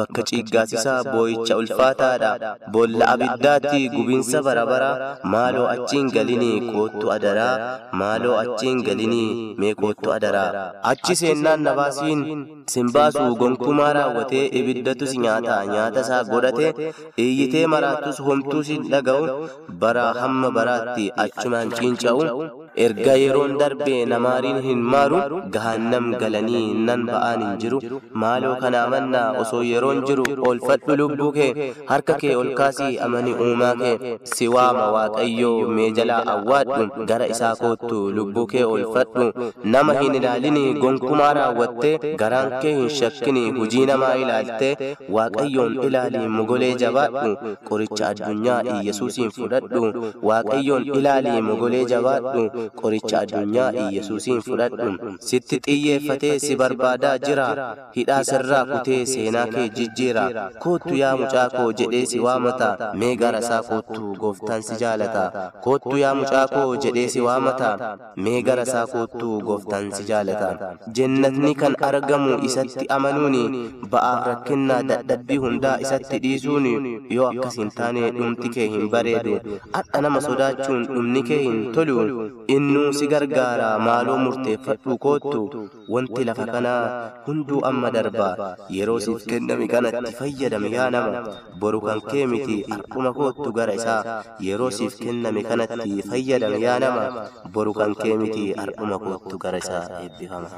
bakka 0.00 0.22
ciiggaasisaa 0.32 0.98
boo'icha 1.12 1.56
ulfaataadha 1.62 2.54
boolla 2.76 3.08
abiddaatti 3.14 3.88
gubiinsa 3.96 4.42
barabara 4.48 4.90
maaloo 5.34 5.66
achiin 5.74 6.09
galinii 6.16 6.56
koottu 6.72 7.12
adaraa 7.16 7.54
maaloo 8.00 8.36
achiin 8.42 8.82
galinii 8.88 9.28
mee 9.60 9.74
koottu 9.82 10.12
adaraa 10.16 10.50
achi 10.92 11.16
seennaan 11.20 11.62
nabaasiin 11.68 12.22
simbaasu 12.74 13.26
gonkumaa 13.42 13.92
raawwatee 13.98 14.44
ibiddatu 14.60 15.06
si 15.12 15.18
nyaata 15.24 15.58
nyaata 15.72 16.00
isaa 16.06 16.22
godhate 16.32 16.68
iyyitee 17.26 17.66
maraattus 17.74 18.20
homtuu 18.28 18.62
si 18.70 18.78
dhaga'u 18.92 19.24
bara 19.84 20.06
hamma 20.22 20.50
baraatti 20.58 21.06
achumaan 21.24 21.70
ciinca'u 21.78 22.22
erga 22.86 23.14
yeroon 23.22 23.52
darbe 23.60 23.94
namaariin 24.12 24.58
hin 24.66 24.80
maaru 24.94 25.20
gahannam 25.56 26.06
galanii 26.22 26.64
nan 26.88 27.04
ba'aan 27.10 27.42
hin 27.44 27.56
jiru. 27.64 27.80
Maaloo 28.24 28.54
kana 28.62 28.82
amannaa 28.86 29.26
osoo 29.42 29.62
yeroon 29.70 30.02
jiru 30.10 30.24
oolfadhu 30.50 30.96
lubbuu 31.00 31.30
kee 31.38 31.50
harka 31.90 32.14
kee 32.22 32.34
ol 32.42 32.52
kaasii 32.60 32.98
amani 33.08 33.34
uumaa 33.46 33.74
kee. 33.82 33.96
si 34.32 34.48
waama 34.54 34.84
waaqayyoo 34.96 35.68
mee 35.76 35.90
jalaa 35.98 36.20
awwaadhu 36.34 37.06
gara 37.10 37.26
isaa 37.34 37.52
koottu 37.62 37.98
lubbuu 38.18 38.46
kee 38.52 38.64
oolfadhu 38.72 39.26
nama 39.74 39.94
hin 40.00 40.14
ilaalini 40.20 40.64
gonkumaa 40.84 41.32
raawwattee 41.40 42.14
garaan 42.22 42.52
kee 42.62 42.74
hin 42.78 42.88
shakkini 43.00 43.44
hujii 43.58 43.84
namaa 43.92 44.12
ilaaltee 44.22 44.72
waaqayyoon 45.18 45.76
ilaalii 45.88 46.26
mogolee 46.36 46.72
jabaadhu 46.84 47.36
qoricha 47.70 48.08
addunyaa 48.10 48.60
iyyasuusiin 48.74 49.30
fudhadhu 49.38 49.84
waaqayyoon 50.30 50.84
ilaalii 50.98 51.40
mogolee 51.50 51.84
jabaadhu 51.94 52.44
qoricha 52.80 53.18
addunyaa 53.20 53.70
iyyasuusiin 53.82 54.40
fudhadhu. 54.46 54.88
sitti 55.28 55.58
xiyyeeffatee 55.66 56.38
si 56.44 56.56
barbaadaa 56.62 57.16
jira. 57.26 57.46
hidhaa 57.96 58.20
sirraa 58.30 58.64
kutee 58.72 59.00
seenaa 59.12 59.46
kee 59.54 59.68
jijjiira. 59.76 60.24
koottu 60.64 60.94
yaa 61.02 61.16
mucaa 61.22 61.48
koo 61.56 61.68
jedhee 61.80 62.04
si 62.12 62.18
waamata. 62.26 62.70
mee 63.02 63.14
gara 63.22 63.38
isaa 63.44 63.62
koottu 63.70 64.12
gooftaan 64.22 64.62
si 64.68 64.74
jaalata. 64.82 65.24
koottu 65.66 65.96
yaa 66.02 66.14
mucaa 66.20 66.46
koo 66.54 66.76
jedhee 66.86 67.08
si 67.14 67.20
waamata. 67.26 67.70
mee 68.26 68.42
gara 68.48 68.62
isaa 68.70 68.86
koottu 68.94 69.40
gooftaan 69.50 69.92
si 69.98 70.04
jaalata. 70.10 70.50
jennatni 71.00 71.54
kan 71.62 71.74
argamu 71.90 72.38
isatti 72.50 72.86
amanuuni 72.98 73.42
ba'aaf 73.92 74.26
rakkinnaa 74.30 74.82
dadhabbii 74.90 75.36
hundaa 75.46 75.76
isatti 75.86 76.18
dhiisuuni. 76.24 76.74
yoo 77.16 77.28
akkas 77.32 77.56
hin 77.62 77.70
taane 77.78 78.10
dhumti 78.18 78.48
kee 78.56 78.68
hin 78.74 78.88
bareedu. 78.94 79.36
hadha 79.76 80.00
nama 80.06 80.20
sodaachuun 80.26 80.84
dhumni 80.92 81.22
kee 81.28 81.38
hin 81.46 81.58
tolu 81.74 81.96
innuu 82.54 82.92
si 82.98 83.06
gargaara 83.12 83.68
maaloo 83.86 84.16
murteeffadhu 84.24 84.96
koottu. 85.04 85.42
wanti 85.94 86.24
lafa 86.28 86.46
kanaa 86.54 86.84
hunduu 87.26 87.60
amma 87.70 87.90
darba 87.96 88.28
yeroo 88.76 88.98
siif 89.06 89.26
kenname 89.32 89.66
kanatti 89.74 90.12
fayyadame 90.20 90.70
yaa 90.76 90.90
nama. 90.96 91.36
boru 91.64 91.80
kan 91.86 92.00
kee 92.10 92.26
miti 92.32 92.56
har'uma 92.72 93.12
koottu 93.18 93.52
gara 93.58 93.74
isaa. 93.80 94.22
yeroo 94.48 94.70
siif 94.78 94.98
kenname 95.04 95.42
kanatti 95.50 96.02
fayyadame 96.10 96.58
yaa 96.66 96.78
nama. 96.86 97.04
boru 97.58 97.72
kan 97.80 97.94
kee 98.02 98.16
miti 98.24 98.46
har'uma 98.62 98.98
koottu 99.06 99.38
gara 99.44 99.58
isaa 99.64 99.84
eebbifama. 100.02 100.48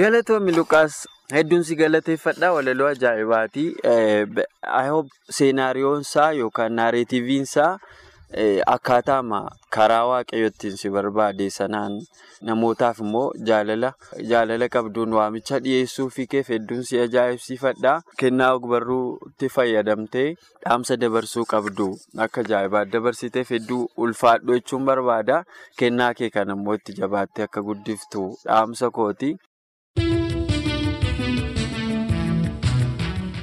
Galatoomii 0.00 0.52
Luqaas 0.56 0.96
hedduun 1.34 1.64
si 1.68 1.74
galateeffadha 1.78 2.52
walaloo 2.56 2.86
ajaa'ibaati. 2.92 3.64
Seenaariyoon 5.38 6.00
isaa 6.06 6.30
yookaan 6.42 6.72
naareetiiviin 6.80 7.42
isaa 7.48 7.72
Akkaataama 8.34 9.38
karaa 9.74 10.04
waaqayyootiin 10.08 10.76
si 10.80 10.90
barbaade 10.96 11.46
sanaan 11.54 11.96
namootaaf 12.48 13.00
immoo 13.04 13.24
jaalala 13.48 14.68
qabduun 14.76 15.12
waamicha 15.18 15.58
dhiyeessuufii 15.64 16.26
keef 16.34 16.48
hedduun 16.54 16.84
si 16.90 17.00
ajaa'ibsiifadha. 17.04 17.94
Kennaa 18.22 18.52
ogbarruutti 18.60 19.48
fayyadamtee 19.56 20.26
dhaamsa 20.64 20.96
dabarsuu 21.04 21.44
qabdu 21.54 21.88
akka 22.26 22.40
ajaa'ibaatti 22.46 22.92
dabarsiteef 22.96 23.50
hedduu 23.56 23.82
ulfaadhu 24.06 24.58
jechuun 24.60 24.84
barbaada. 24.92 25.42
Kennaa 25.82 26.14
kee 26.14 26.30
kan 26.38 26.54
immoo 26.56 26.74
itti 26.80 26.98
jabaattee 27.02 27.44
akka 27.50 27.62
guddiftu 27.70 28.26
dhaamsa 28.46 28.90
kooti. 28.90 29.34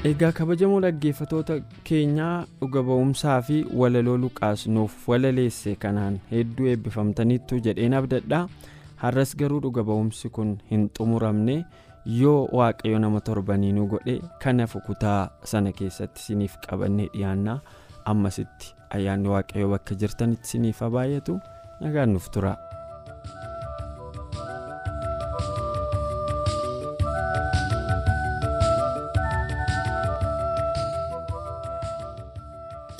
Egaa 0.08 0.32
kabajamoo 0.38 0.80
dhaggeeffatoota 0.86 1.56
keenyaa 1.90 2.36
dhuga 2.62 2.82
ba'umsaa 2.90 3.38
fi 3.48 3.58
walaloo 3.82 4.18
Luqaas 4.24 4.66
nuuf 4.76 5.08
walaleesse 5.12 5.76
kanaan 5.84 6.20
hedduu 6.32 6.68
eebbifamtaniittu 6.74 7.60
jedheen 7.68 7.94
abdadha. 8.00 8.42
Har'as 9.04 9.34
garuu 9.42 9.60
dhuga 9.66 9.84
ba'umsi 9.90 10.30
kun 10.38 10.54
hin 10.72 10.86
xumuramne 11.00 11.58
yoo 12.20 12.38
waaqayyo 12.60 13.00
nama 13.06 13.22
torbanii 13.30 13.74
nu 13.80 13.88
godhe 13.96 14.16
kanaaf 14.46 14.78
kutaa 14.88 15.20
sana 15.54 15.72
keessatti 15.82 16.22
siniif 16.28 16.56
qabannee 16.68 17.10
dhiyaannaa 17.16 17.60
ammasitti 18.14 18.74
ayyaanni 19.00 19.30
waaqayyo 19.36 19.70
bakka 19.76 19.96
jirtanitti 20.04 20.48
siniif 20.56 20.80
haa 20.86 20.90
baay'atu 21.00 21.40
nagaan 21.82 22.14
nuuf 22.18 22.30
tura. 22.38 22.56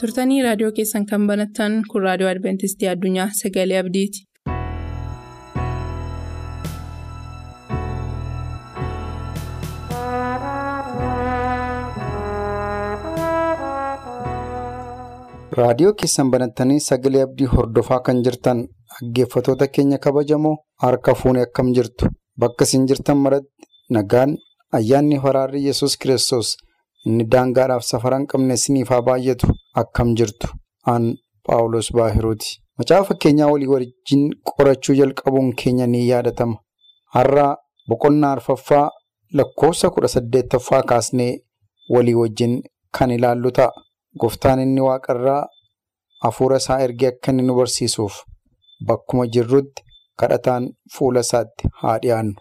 Turtanii 0.02 0.40
raadiyoo 0.46 0.72
keessan 0.80 1.06
kan 1.12 1.28
banattan 1.32 1.78
kun 1.94 2.06
raadiyoo 2.08 2.32
adventistii 2.36 2.92
addunyaa 2.96 3.30
sagalee 3.42 3.80
abdiiti. 3.84 4.26
raadiyoo 15.60 15.94
keessan 16.02 16.32
banattanii 16.34 16.80
sagalee 16.88 17.22
abdii 17.28 17.50
hordofaa 17.54 18.00
kan 18.08 18.22
jirtan 18.28 18.60
dhaggeeffatoota 18.94 19.68
keenya 19.78 19.98
kabajamoo 20.06 20.56
harka 20.84 21.16
fuunee 21.22 21.44
akkam 21.48 21.72
jirtu 21.78 22.10
bakka 22.44 22.64
isin 22.70 22.88
jirtan 22.92 23.18
maratti 23.26 23.70
nagaan 23.98 24.38
ayyaanni 24.80 25.20
waraarri 25.26 25.66
yesus 25.68 25.98
kiristoos. 26.02 26.50
Inni 27.08 27.24
daangaadhaaf 27.34 27.84
safara 27.92 28.18
hin 28.20 28.28
qabne 28.32 28.54
isiniif 28.60 28.90
haa 28.94 29.02
baay'atu 29.10 29.48
akkam 29.82 30.10
jirtu 30.22 30.48
aan 30.94 31.06
paawulos 31.48 31.90
baahiruuti 31.98 32.50
macaafa 32.80 33.14
keenyaa 33.26 33.50
walii 33.54 33.68
wajjin 33.74 34.24
qorachuu 34.52 34.96
jalqabuun 35.00 35.50
keenya 35.62 35.88
ni 35.94 36.00
yaadatama 36.12 36.56
har'a 37.16 37.48
boqonnaa 37.90 38.32
arfaffaa 38.38 38.86
lakkoofsa 39.40 39.90
kudha 39.96 40.08
saddeettaffaa 40.16 40.82
kaasnee 40.92 41.32
walii 41.96 42.18
wajjin 42.22 42.54
kan 42.98 43.12
ilaallu 43.18 43.52
ta'a 43.60 43.72
gooftaan 44.22 44.60
inni 44.66 44.82
waaqarraa 44.88 45.42
hafuura 46.26 46.58
isaa 46.64 46.80
ergee 46.86 47.10
akka 47.14 47.32
inni 47.32 47.44
nu 47.48 47.56
barsiisuuf 47.60 48.16
bakkuma 48.88 49.26
jirrutti 49.34 49.82
kadhataan 50.20 50.64
fuula 50.94 51.20
isaatti 51.26 51.64
haa 51.82 51.98
dhiyaannu. 52.04 52.36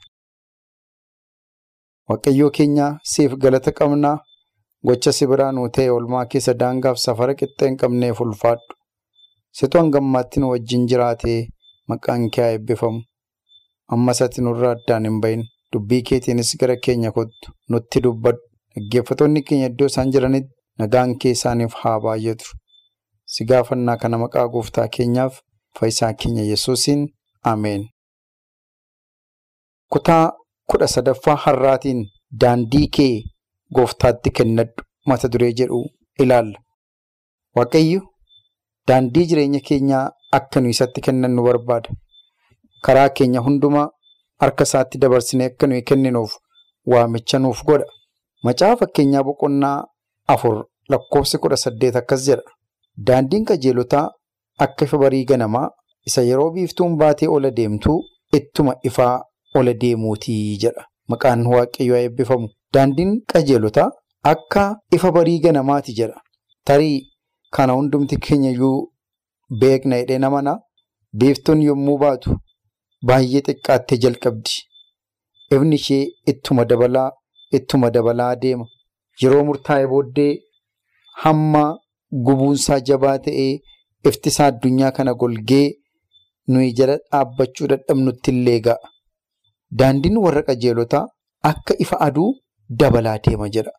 waaqayyoo 2.09 2.51
keenya 2.57 2.87
siif 3.13 3.33
galata 3.43 3.73
qabnaa. 3.79 4.17
Gocha 4.87 5.13
si 5.13 5.27
biraa 5.31 5.53
nuu 5.53 5.69
ta'e 5.77 5.91
oolmaa 5.95 6.25
keessa 6.33 6.55
daangaaf 6.61 6.99
safara 7.05 7.35
qixxee 7.41 7.69
hin 7.69 7.77
qabneef 7.83 8.21
ulfaadhu. 8.25 8.75
Situ 9.59 9.79
hangammaatti 9.79 10.41
nu 10.41 10.51
wajjin 10.53 10.87
jiraatee 10.91 11.39
maqaan 11.89 12.31
kee 12.35 12.43
haa 12.45 12.53
eebbifamu. 12.57 13.01
Ammas 13.95 14.23
ati 14.27 14.43
nurraa 14.47 14.71
addaan 14.77 15.05
hin 15.09 15.21
bahin. 15.25 15.43
Dubbii 15.73 16.03
keetiinis 16.11 16.53
gara 16.61 16.77
keenya 16.85 17.11
kottu. 17.19 17.53
Nutti 17.71 18.01
dubbadhu. 18.05 18.41
Dhaggeeffatoonni 18.75 19.43
keenya 19.49 19.67
iddoo 19.73 19.87
isaan 19.93 20.11
jiranitti 20.15 20.53
nagaan 20.79 21.17
kee 21.21 21.31
isaaniif 21.37 21.75
haa 21.83 21.99
baay'atu. 22.07 22.45
Si 23.33 23.45
gaafannaa 23.51 23.97
kana 24.03 24.19
maqaa 24.23 24.49
gooftaa 24.49 24.89
keenyaaf 24.97 25.41
fayyisaa 25.79 26.13
keenya 26.23 26.43
yesuusiin. 26.53 27.07
Ameen. 27.53 27.83
kutaa 29.93 30.33
kudha 30.71 30.87
sadaffaa 30.95 31.37
har'aatiin 31.45 32.01
daandii 32.41 32.89
kee. 32.97 33.23
Gooftaatti 33.75 34.31
kennadhu 34.31 34.85
mata 35.07 35.29
duree 35.29 35.53
jedhu 35.53 35.85
ilaalla. 36.23 36.59
Waaqayyo 37.57 38.01
daandii 38.89 39.27
jireenya 39.27 39.61
keenyaa 39.61 40.11
akka 40.33 40.61
nu 40.61 40.69
isatti 40.69 41.01
kennannu 41.01 41.43
barbaada. 41.43 41.91
Karaa 42.85 43.09
keenya 43.09 43.41
hundumaa 43.41 43.89
harka 44.41 44.65
isaatti 44.65 44.99
dabarsinee 44.99 45.47
akka 45.51 45.67
nuyi 45.67 45.83
kenninuuf 45.83 46.33
waamicha 46.87 47.39
nuuf 47.39 47.65
godha. 47.65 47.87
Macaafa 48.45 48.77
fakkeenyaa 48.87 49.23
boqonnaa 49.25 49.85
afur 50.35 50.65
lakkoofsi 50.89 51.39
kudha 51.39 51.57
saddeet 51.57 51.97
akkas 51.97 52.27
jedha. 52.27 52.43
Daandiin 53.07 53.45
qajeelotaa 53.45 54.11
akka 54.59 54.85
ifa 54.85 54.99
barii 54.99 55.25
ganamaa 55.25 55.71
isa 56.07 56.23
yeroo 56.23 56.51
biiftuun 56.51 56.97
baatee 56.97 57.29
ola 57.29 57.51
deemtuu 57.51 57.99
ittuma 58.33 58.75
ifaa 58.83 59.25
ola 59.55 59.73
deemuutii 59.81 60.57
jedha. 60.63 60.85
Maqaan 61.09 61.47
waaqayyoo 61.47 61.97
eebbifamu. 61.99 62.49
Daandiin 62.77 63.13
qajeelotaa 63.33 63.89
akka 64.33 64.63
ifa 64.97 65.11
barii 65.17 65.39
ganamaati 65.45 65.93
jedha. 65.99 66.21
Tarii 66.67 66.97
kana 67.57 67.73
hundumti 67.79 68.17
keenya 68.27 68.51
iyyuu 68.51 68.79
beekna 69.61 69.97
hidhee 70.01 70.19
namanaa 70.25 70.57
biiftuun 71.19 71.63
yommuu 71.69 71.99
baatu 72.05 72.37
baay'ee 73.11 73.43
xiqqaattee 73.49 73.99
jalqabdi. 74.05 74.55
Ifni 75.55 75.77
ishee 75.81 76.03
ittuma 76.33 76.65
dabalaa 76.71 77.11
ittuma 77.59 77.91
dabalaa 77.97 78.35
deema. 78.43 78.67
Yeroo 79.23 79.45
murtaa'e 79.49 79.87
booddee 79.93 80.33
hamma 81.25 81.63
gubuunsaa 82.27 82.81
jabaa 82.89 83.19
ta'ee 83.27 83.53
iftisaa 84.11 84.47
addunyaa 84.53 84.91
kana 84.97 85.15
golgee 85.21 85.67
nuyi 86.49 86.73
jala 86.81 86.97
dhaabbachuu 87.05 87.69
dadhabnutti 87.73 88.31
illee 88.35 88.59
ga'a. 88.67 88.91
Daandiin 89.79 90.19
warra 90.25 90.43
qajeelotaa 90.49 91.05
akka 91.53 91.75
ifa 91.87 92.01
aduu. 92.09 92.33
Dabalaa 92.71 93.19
deema 93.19 93.49
jedha. 93.49 93.71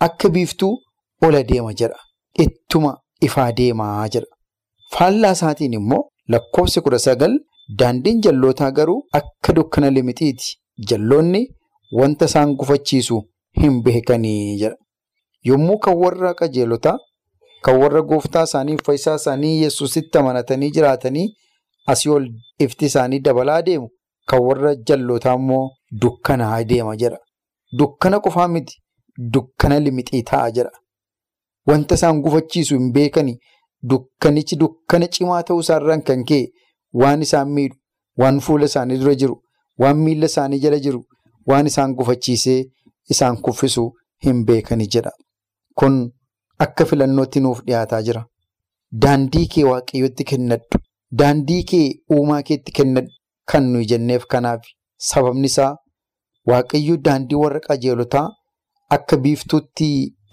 Akka 0.00 0.28
biiftuu 0.28 0.78
ola 1.22 1.42
deema 1.42 1.72
jedha. 1.74 1.98
Ittuma 2.44 2.96
ifaa 3.20 3.52
deemaa 3.52 4.08
jedha. 4.08 4.26
Faallaa 4.92 5.32
isaatiin 5.32 5.72
immoo 5.72 6.02
lakkoofsi 6.28 6.80
kudha 6.80 6.98
sagal 6.98 7.38
daandiin 7.78 8.20
jallootaa 8.22 8.70
garuu 8.70 9.02
akka 9.12 9.52
dukkana 9.52 9.90
limixiiti. 9.90 10.58
Jalloonni 10.90 11.42
wanta 11.98 12.24
isaan 12.24 12.54
gufachiisu 12.56 13.22
hin 13.60 13.82
beekanii 13.82 14.56
jedha. 14.60 14.76
Yommuu 15.44 15.78
kan 15.78 15.96
warra 15.96 16.34
qajeelotaa 16.34 16.98
kan 17.64 17.80
warra 17.80 18.02
gooftaa 18.02 18.42
isaanii 18.44 18.76
fayyisaa 18.86 19.14
isaanii 19.16 19.62
yesusitti 19.62 20.18
amanatanii 20.18 20.70
jiraatanii 20.70 21.28
asii 21.86 22.10
ol 22.10 22.26
ifti 22.58 22.84
isaanii 22.86 23.18
dabalaa 23.20 23.62
deemu 23.62 23.88
kan 24.28 24.40
warra 24.46 24.74
jallootaa 24.88 25.34
immoo 25.34 25.70
dukkanaa 26.02 26.64
deema 26.64 26.96
jedha. 26.96 27.18
Dukkana 27.78 28.20
qofaa 28.24 28.48
miti 28.48 28.74
dukkana 29.34 29.78
limixii 29.80 30.22
ta'a 30.30 30.50
jedha. 30.56 30.70
Wanta 31.68 31.94
isaan 31.94 32.20
gufachiisu 32.22 32.78
hin 32.78 32.92
beekani 32.92 33.34
dukkanichi 33.90 34.56
dukkana 34.62 35.06
cimaa 35.16 35.42
ta'uu 35.48 35.60
isaarraan 35.64 36.02
kan 36.02 36.24
ka'e 36.28 36.46
waan 37.02 37.22
isaan 37.26 37.48
miidhu, 37.56 37.76
waan 38.20 38.40
fuula 38.40 38.64
isaanii 38.70 38.98
dura 39.00 39.14
jiru, 39.22 39.36
waan 39.78 39.96
miila 40.04 40.26
isaanii 40.32 40.58
jala 40.64 40.78
jiru, 40.84 41.00
waan 41.46 41.66
isaan 41.70 41.94
gufachiisee 41.98 42.60
isaan 43.14 43.36
kuffisu 43.42 43.84
hin 44.24 44.44
beekani 44.46 44.86
jedha. 44.94 45.12
Kun 45.78 45.98
akka 46.66 46.84
filannootti 46.90 47.40
nuuf 47.40 47.60
dhiyaataa 47.66 48.02
jira. 48.02 48.24
Daandii 49.02 49.46
kee 49.54 49.64
waaqayyotti 49.70 50.24
kennadhu. 50.30 50.78
Daandii 51.18 51.62
kee 51.72 51.86
uumaa 52.16 52.42
keetti 52.50 52.72
kennadhu 52.78 53.10
kan 53.52 53.64
nuyi 53.72 53.86
jenneef 53.92 54.24
kanaaf 54.34 54.62
sababni 55.10 55.46
isaa. 55.52 55.74
Waaqayyo 56.50 56.96
daandii 57.06 57.38
warra 57.42 57.60
qajeelotaa 57.68 58.26
akka 58.96 59.16
biiftuutti 59.24 59.88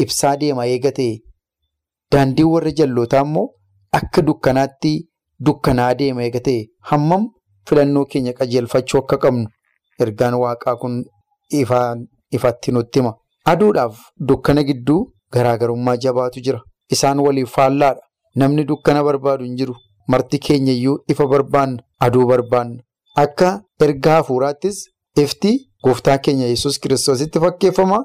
ibsaa 0.05 0.35
deema 0.41 0.65
eegate 0.73 1.07
daandii 2.11 2.43
warra 2.53 2.71
jallootaa 2.79 3.21
immoo 3.27 3.47
akka 3.99 4.21
dukkanaatti 4.27 4.93
dukkanaa 5.45 5.93
deema 6.01 6.23
eegate 6.27 6.55
hammam 6.91 7.25
filannoo 7.69 8.05
keenya 8.11 8.33
qajeelfachuu 8.39 8.99
akka 9.03 9.17
qabnu 9.25 9.47
ergaan 10.05 10.33
waaqaa 10.43 10.75
kun 10.83 10.95
ifatti 12.35 12.71
nutti 12.71 12.99
hima. 12.99 13.13
Aduudhaaf 13.51 13.97
dukkana 14.29 14.63
gidduu 14.69 15.01
garaagarummaa 15.33 15.97
jabaatu 16.05 16.39
jira. 16.45 16.61
Isaan 16.89 17.19
waliif 17.25 17.51
faallaadha. 17.55 18.01
Namni 18.35 18.63
dukkana 18.69 19.03
barbaadu 19.03 19.43
hin 19.45 19.55
jiru. 19.57 19.75
Marti 20.07 20.39
keenya 20.39 20.71
iyyuu 20.73 20.97
ifa 21.07 21.27
barbaanna. 21.27 21.83
Aduu 21.99 22.25
barbaanna. 22.27 22.81
Akka 23.23 23.49
ergaa 23.87 24.15
hafuuraattis 24.15 24.79
ifti. 25.23 25.51
Gooftaa 25.83 26.17
keenya 26.17 26.47
yesus 26.47 26.79
kiristoositti 26.79 27.39
fakkeeffama. 27.39 28.03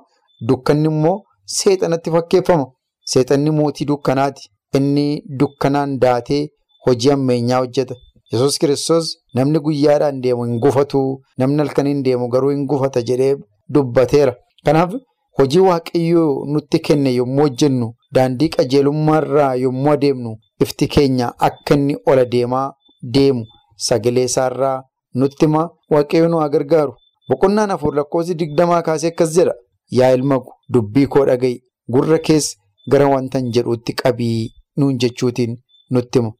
Dukkanni 0.48 0.88
immoo 0.88 1.16
seexanatti 1.56 2.10
fakkeeffama. 2.10 2.66
Seexanni 3.12 3.50
mootii 3.50 3.86
dukkanaati. 3.86 4.48
Inni 4.76 5.22
dukkanaan 5.40 5.98
daatee 6.00 6.48
hojii 6.86 7.10
ammeenyaa 7.12 7.58
hojjeta. 7.58 7.94
Yesuus 8.32 8.58
kiristoos 8.58 9.06
namni 9.34 9.58
guyyaadhaan 9.60 10.20
deemu 10.22 10.44
hin 10.44 10.58
gufatu 10.60 11.00
namni 11.38 11.58
halkaniin 11.62 12.02
deemu 12.04 12.28
garuu 12.28 12.50
hin 12.50 12.66
gufata 12.66 13.02
jedhee 13.02 13.36
dubbateera. 13.74 14.34
Kanaaf 14.64 14.92
hojii 15.38 15.58
waaqayyoo 15.68 16.44
nutti 16.52 16.78
kenne 16.88 17.14
yommuu 17.14 17.42
hojjennu 17.46 17.88
daandii 18.14 18.48
qajeelummaarraa 18.56 19.54
yommuu 19.62 19.90
adeemnu 19.92 20.36
ifti 20.66 20.86
keenya 20.94 21.32
akka 21.48 21.74
inni 21.74 21.96
ola 22.06 22.24
deemaa 22.34 22.72
deemu 23.14 23.44
sagalee 23.88 24.24
isaarraa 24.30 24.82
nutti 25.14 25.46
hima 25.46 25.68
waaqayyo 25.90 26.28
nu 26.28 26.38
haa 26.42 26.48
gargaaru. 26.48 26.92
Boqonnaan 27.28 27.70
afur 27.74 27.94
lakkoofsi 27.98 28.34
digdamaa 28.38 28.82
kaasee 28.82 29.10
akkas 29.12 29.34
jedha. 29.36 29.54
Yaa 29.98 30.10
ilma 30.16 30.38
ko 30.44 30.52
dubbii 30.74 31.06
koo 31.12 31.24
dhaga'i 31.26 31.56
gurra 31.94 32.18
keessa 32.18 32.56
gara 32.92 33.06
wanta 33.14 33.38
hin 33.42 33.50
jedhuutti 33.56 33.92
qabii 34.02 34.52
nuun 34.76 34.98
jechuutiin 35.02 35.56
nutti 35.90 36.18
hima. 36.18 36.32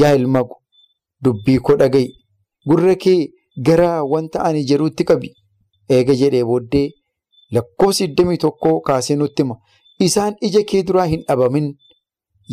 Yaa 0.00 0.12
ilma 0.18 0.44
ko 0.44 0.56
dubbii 1.24 1.58
koo 1.68 1.76
dhaga'i 1.82 2.08
gurra 2.68 2.94
kee 3.04 3.30
gara 3.68 3.90
wanta 4.12 4.44
ani 4.48 4.64
jedhuutti 4.70 5.04
qabi. 5.10 5.32
Eega 5.90 6.14
jedhee 6.20 6.44
booddee 6.50 6.86
lakkoofsi 7.54 8.06
digdamii 8.08 8.38
tokkoo 8.44 8.80
kaasee 8.80 9.16
nutti 9.16 9.42
hima. 9.42 9.56
Isaan 10.06 10.36
ija 10.48 10.62
kee 10.70 10.82
duraa 10.86 11.06
hin 11.14 11.24
dhabamin 11.28 11.72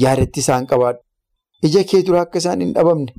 yaadatti 0.04 0.39
isaan 0.45 0.65
qabaadhu. 0.71 1.02
Ija 1.67 1.84
kee 1.91 2.02
duraa 2.08 2.21
akka 2.28 2.38
isaan 2.43 2.62
hin 2.65 2.73
dhabamne 2.73 3.13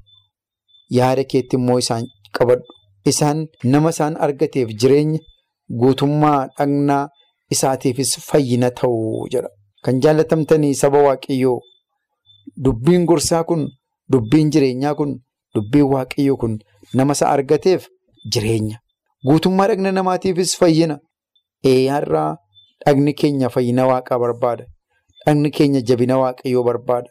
yaada 0.98 1.24
keetti 1.32 1.56
immoo 1.56 1.78
isaan 1.78 2.06
qabadhu. 2.38 2.64
Isaan 3.06 3.46
nama 3.64 3.90
isaan 3.90 4.16
argateef 4.16 4.68
jireenya 4.80 5.18
guutummaa 5.80 6.48
dhagnaa 6.58 7.08
isaatiifis 7.50 8.18
fayyina 8.28 8.70
ta'u 8.70 9.26
jedha. 9.32 9.48
Kan 9.84 10.00
jaallatamtanii 10.00 10.74
saba 10.74 11.02
waaqayyoo 11.02 11.60
dubbiin 12.64 13.04
gorsaa 13.06 13.44
kun 13.44 13.68
dubbiin 14.12 14.50
jireenyaa 14.52 14.94
kun 14.94 15.14
dubbiin 15.54 15.84
waaqayyoo 15.94 16.36
kun 16.36 16.58
nama 16.94 17.12
isa 17.12 17.28
argateef 17.30 17.86
jireenya. 18.32 18.78
Guutummaa 19.26 19.66
dhagna 19.68 19.92
namaatiifis 19.92 20.56
fayyina. 20.58 20.98
Eeyyaarraa 21.64 22.36
dhagni 22.86 23.14
keenya 23.14 23.48
fayyina 23.48 23.86
waaqaa 23.86 24.18
barbaada. 24.18 24.64
Dhagni 25.26 25.50
keenya 25.50 25.80
jabina 25.80 26.18
waaqayyoo 26.18 26.64
barbaada. 26.64 27.08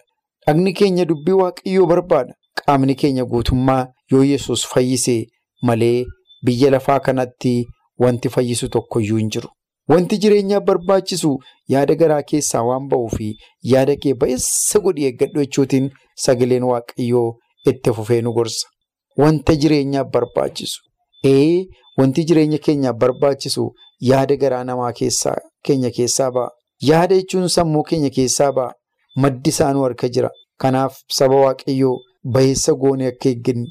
Dhagni 0.47 0.73
keenya 0.73 1.06
dubbii 1.06 1.38
waaqayyoo 1.41 1.86
barbaada. 1.88 2.34
Qaamni 2.60 2.95
keenya 2.95 3.25
guutummaa 3.25 3.88
yoo 4.12 4.23
yesus 4.23 4.65
fayyisee 4.67 5.28
malee 5.62 6.06
biyya 6.45 6.72
lafaa 6.72 7.00
kanatti 7.00 7.54
wanti 8.00 8.30
fayyisu 8.30 8.69
tokkoyyuu 8.76 9.17
hin 9.17 9.30
jiru. 9.36 9.50
Wanti 9.89 10.17
jireenyaaf 10.24 10.63
barbaachisu 10.65 11.32
yaada 11.74 11.95
garaa 12.02 12.22
keessaa 12.32 12.63
waan 12.69 12.88
ba'uu 12.89 13.10
fi 13.17 13.30
yaada 13.74 13.95
kee 14.04 14.13
ba'eessa 14.24 14.80
godhi 14.86 15.06
eeggadhu 15.10 15.39
jechuutiin 15.45 15.89
sagaleen 16.26 16.63
waaqayyoo 16.72 17.30
itti 17.72 17.93
fufee 18.00 18.22
nu 18.22 18.34
gorsa. 18.34 18.67
Wanta 19.17 19.56
jireenyaaf 19.63 20.12
barbaachisu. 20.13 20.80
Ee 21.26 21.65
wanti 21.98 22.24
jireenya 22.28 22.58
keenyaaf 22.67 22.95
barbaachisu 23.06 23.65
yaada 24.10 24.36
garaa 24.43 24.63
namaa 24.63 24.91
keenya 25.65 25.91
keessaa 25.98 26.32
ba'a. 26.32 26.50
Yaada 26.89 27.15
jechuun 27.22 27.50
sammuu 27.50 27.84
keenya 27.84 28.10
keessaa 28.10 28.52
ba'a. 28.52 28.74
Maddi 29.15 29.50
isaa 29.50 29.74
nu 29.74 29.82
harka 29.84 30.08
jira. 30.10 30.30
Kanaaf 30.62 31.02
saba 31.17 31.36
waaqayyoo 31.45 31.98
ba'eessa 32.34 32.74
goonee 32.74 33.08
akka 33.08 33.30
eeggannu, 33.30 33.65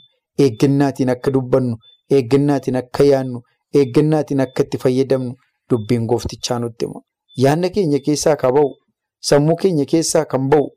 eeggannaatiin 0.44 1.10
akka 1.14 1.30
dubbannu, 1.34 1.76
eeggannaatiin 2.10 2.76
akka 2.76 3.04
yaadnu, 3.04 3.40
eeggannaatiin 3.74 4.40
akka 4.40 4.62
itti 4.62 4.78
fayyadamnu 4.84 5.34
dubbiin 5.70 6.06
gooftichaa 6.06 6.58
nutti 6.58 6.86
hima. 6.86 7.00
Yaadna 7.44 7.68
keenya 7.70 7.98
keessaa 8.06 8.36
kan 8.36 8.54
ba'u, 8.54 8.70
sammuu 9.30 9.56
keenya 9.56 9.84
keessaa 9.92 10.24
kan 10.24 10.48
ba'u 10.50 10.70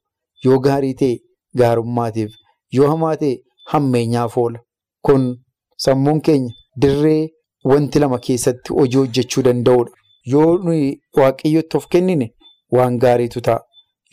yoo 0.45 0.59
gaarii 0.59 0.93
ta'e 1.01 1.15
gaarummaatiif, 1.57 2.31
yoo 2.77 2.89
hamaa 2.93 3.15
ta'e 3.23 3.37
hammeenyaaf 3.71 4.37
oola. 4.37 4.59
Kun 5.05 5.23
sammuun 5.77 6.21
keenya 6.21 6.53
dirree 6.81 7.29
wanti 7.65 7.99
lama 7.99 8.19
keessatti 8.27 8.73
hojii 8.73 8.97
hojjechuu 8.99 9.43
danda'udha. 9.43 9.91
Yoo 10.31 10.57
nuyi 10.57 11.01
waaqayyotti 11.17 11.77
of 11.77 11.87
kennine 11.87 12.27
waan 12.71 12.97
gaariitu 13.03 13.41
ta'a. 13.41 13.59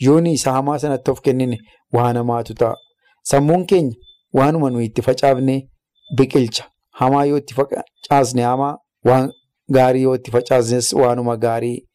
Yoo 0.05 0.19
isa 0.33 0.51
hamaa 0.51 0.79
sanatti 0.79 1.11
of 1.11 1.21
kennine 1.21 1.57
waan 1.93 2.17
hamaatu 2.17 2.53
ta'a. 2.53 2.75
Sammuun 3.31 3.65
keenya 3.65 3.95
waanuma 4.33 4.69
nuyi 4.69 4.85
itti 4.85 5.01
facaafne 5.01 5.69
biqilcha. 6.17 6.63
Hamaa 6.99 7.25
yoo 7.25 7.37
itti 7.37 7.53
facaasne 7.53 8.41
hamaa, 8.43 8.77
waan 9.05 9.31
gaarii 9.71 10.01
yoo 10.03 10.15
itti 10.15 10.31
facaasnes 10.31 10.93
waanuma 10.93 11.37
gaarii 11.37 11.85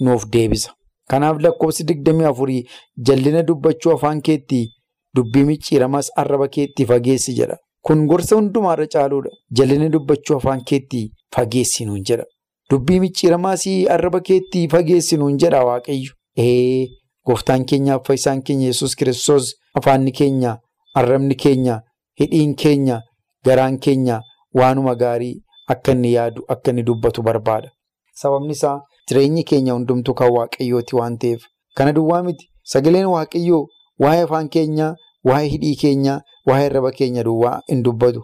nuuf 0.00 0.26
deebisa. 0.32 0.74
Kanaaf 1.10 1.40
lakkoofsi 1.42 1.84
digdamii 1.84 2.24
afurii 2.24 2.66
jallina 3.06 3.42
dubbachuu 3.42 3.92
afaan 3.92 4.20
keetti 4.22 4.68
dubbii 5.16 5.44
micciiramas 5.44 6.10
arraba 6.16 6.48
keetti 6.48 6.86
fageessi 6.86 7.34
jedha. 7.34 7.56
Kun 7.82 8.06
gorsa 8.06 8.36
hundumaarra 8.36 8.86
caaluudha. 8.86 9.30
Jallina 9.50 9.88
dubbachuu 9.88 10.36
afaan 10.36 10.62
keetti 10.64 11.10
fageessi 11.34 11.84
nuun 11.84 12.02
jedha. 12.04 12.24
Dubbii 12.70 13.00
micciiramaas 13.00 13.64
arraba 13.88 14.20
keetti 14.20 14.68
fageessi 14.68 15.16
nuun 15.16 15.38
jedha 15.38 15.64
Waaqayyo. 15.64 16.12
Ee 16.38 16.86
gooftaan 17.26 17.64
keenyaaf 17.64 18.06
fayyisaan 18.06 18.42
keenya 18.42 18.66
yesus 18.66 18.94
kiristoos 18.96 19.54
afaanni 19.74 20.12
keenya, 20.12 20.58
arrabni 20.94 21.34
keenya, 21.34 21.82
hidhiin 22.20 22.54
keenya, 22.54 23.02
garaan 23.44 23.78
keenya 23.78 24.20
waanuma 24.54 24.94
gaarii 24.94 25.42
akka 25.68 25.92
inni 25.92 26.12
yaadu, 26.12 26.44
akka 26.48 26.70
inni 26.70 26.82
dubbatu 26.82 27.22
barbaada. 27.22 27.70
Sababni 28.14 28.52
isaa 28.52 28.80
jireenyi 29.08 29.44
keenya 29.44 29.72
hundumtuu 29.72 30.14
kan 30.14 30.30
waaqayyooti 30.32 30.96
waan 30.96 31.18
ta'eef. 31.18 31.42
Kana 31.76 31.92
duwwaa 31.92 32.22
miti. 32.22 32.50
Sagaleen 32.62 33.06
waaqayyoo 33.06 33.66
waa'ee 33.98 34.22
afaan 34.22 34.48
keenyaa, 34.48 34.94
waa'ee 35.24 35.48
hidhii 35.48 35.76
keenyaa, 35.76 36.20
waa'ee 36.46 36.66
arraba 36.66 36.90
keenya 36.92 37.24
duwwaa 37.24 37.60
hin 37.68 37.82
dubbatu. 37.82 38.22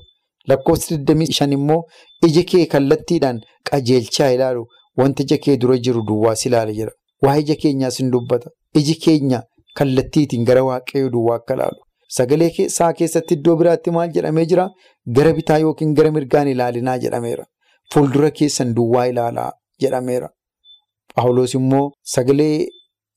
Lakkoofsi 0.49 0.97
25 0.97 1.53
immoo 1.53 1.83
ija 2.27 2.43
kee 2.43 2.67
kallattiidhaan 2.67 3.41
qajeelchaa 3.71 4.31
ilaalu 4.33 4.67
wanta 4.97 5.23
ija 5.23 5.39
kee 5.39 5.57
dura 5.57 5.79
jiru 5.79 6.03
duwwaas 6.03 6.47
ilaala 6.47 6.73
jira. 6.73 6.93
Waa'ee 7.23 7.41
ija 7.41 7.55
keenyaas 7.63 7.99
hin 7.99 8.11
dubbata. 8.11 8.51
Iji 8.75 8.95
keenya 8.95 9.43
kallattiitiin 9.75 10.45
gara 10.45 10.63
waaqayyoo 10.65 11.11
duwwaa 11.11 11.37
akka 11.37 11.55
ilaalu. 11.55 11.81
Sagalee 12.09 12.51
isaa 12.65 12.93
keessatti 12.93 13.35
iddoo 13.35 13.57
biraatti 13.61 13.91
maal 13.91 14.11
jedhamee 14.15 14.45
jira? 14.47 14.69
Gara 15.17 15.33
bitaa 15.39 15.59
yookiin 15.59 15.95
gara 15.95 16.11
mirgaan 16.11 16.49
ilaalinaa 16.49 16.99
jedhameera. 17.05 17.45
Fuuldura 17.95 18.31
keessan 18.31 18.75
duwwaa 18.77 19.07
ilaalaa 19.13 19.51
jedhameera. 19.83 20.29
Paawuloos 21.15 21.55
immoo 21.55 21.91
sagalee 22.15 22.67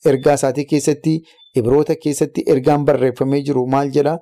ergaa 0.06 0.34
isaatii 0.40 0.66
keessatti 0.66 1.20
Ibroota 1.60 1.96
keessatti 2.04 2.44
ergaan 2.54 2.84
barreeffamee 2.86 3.42
jiru 3.46 3.68
maal 3.68 3.90
jedhaa? 3.96 4.18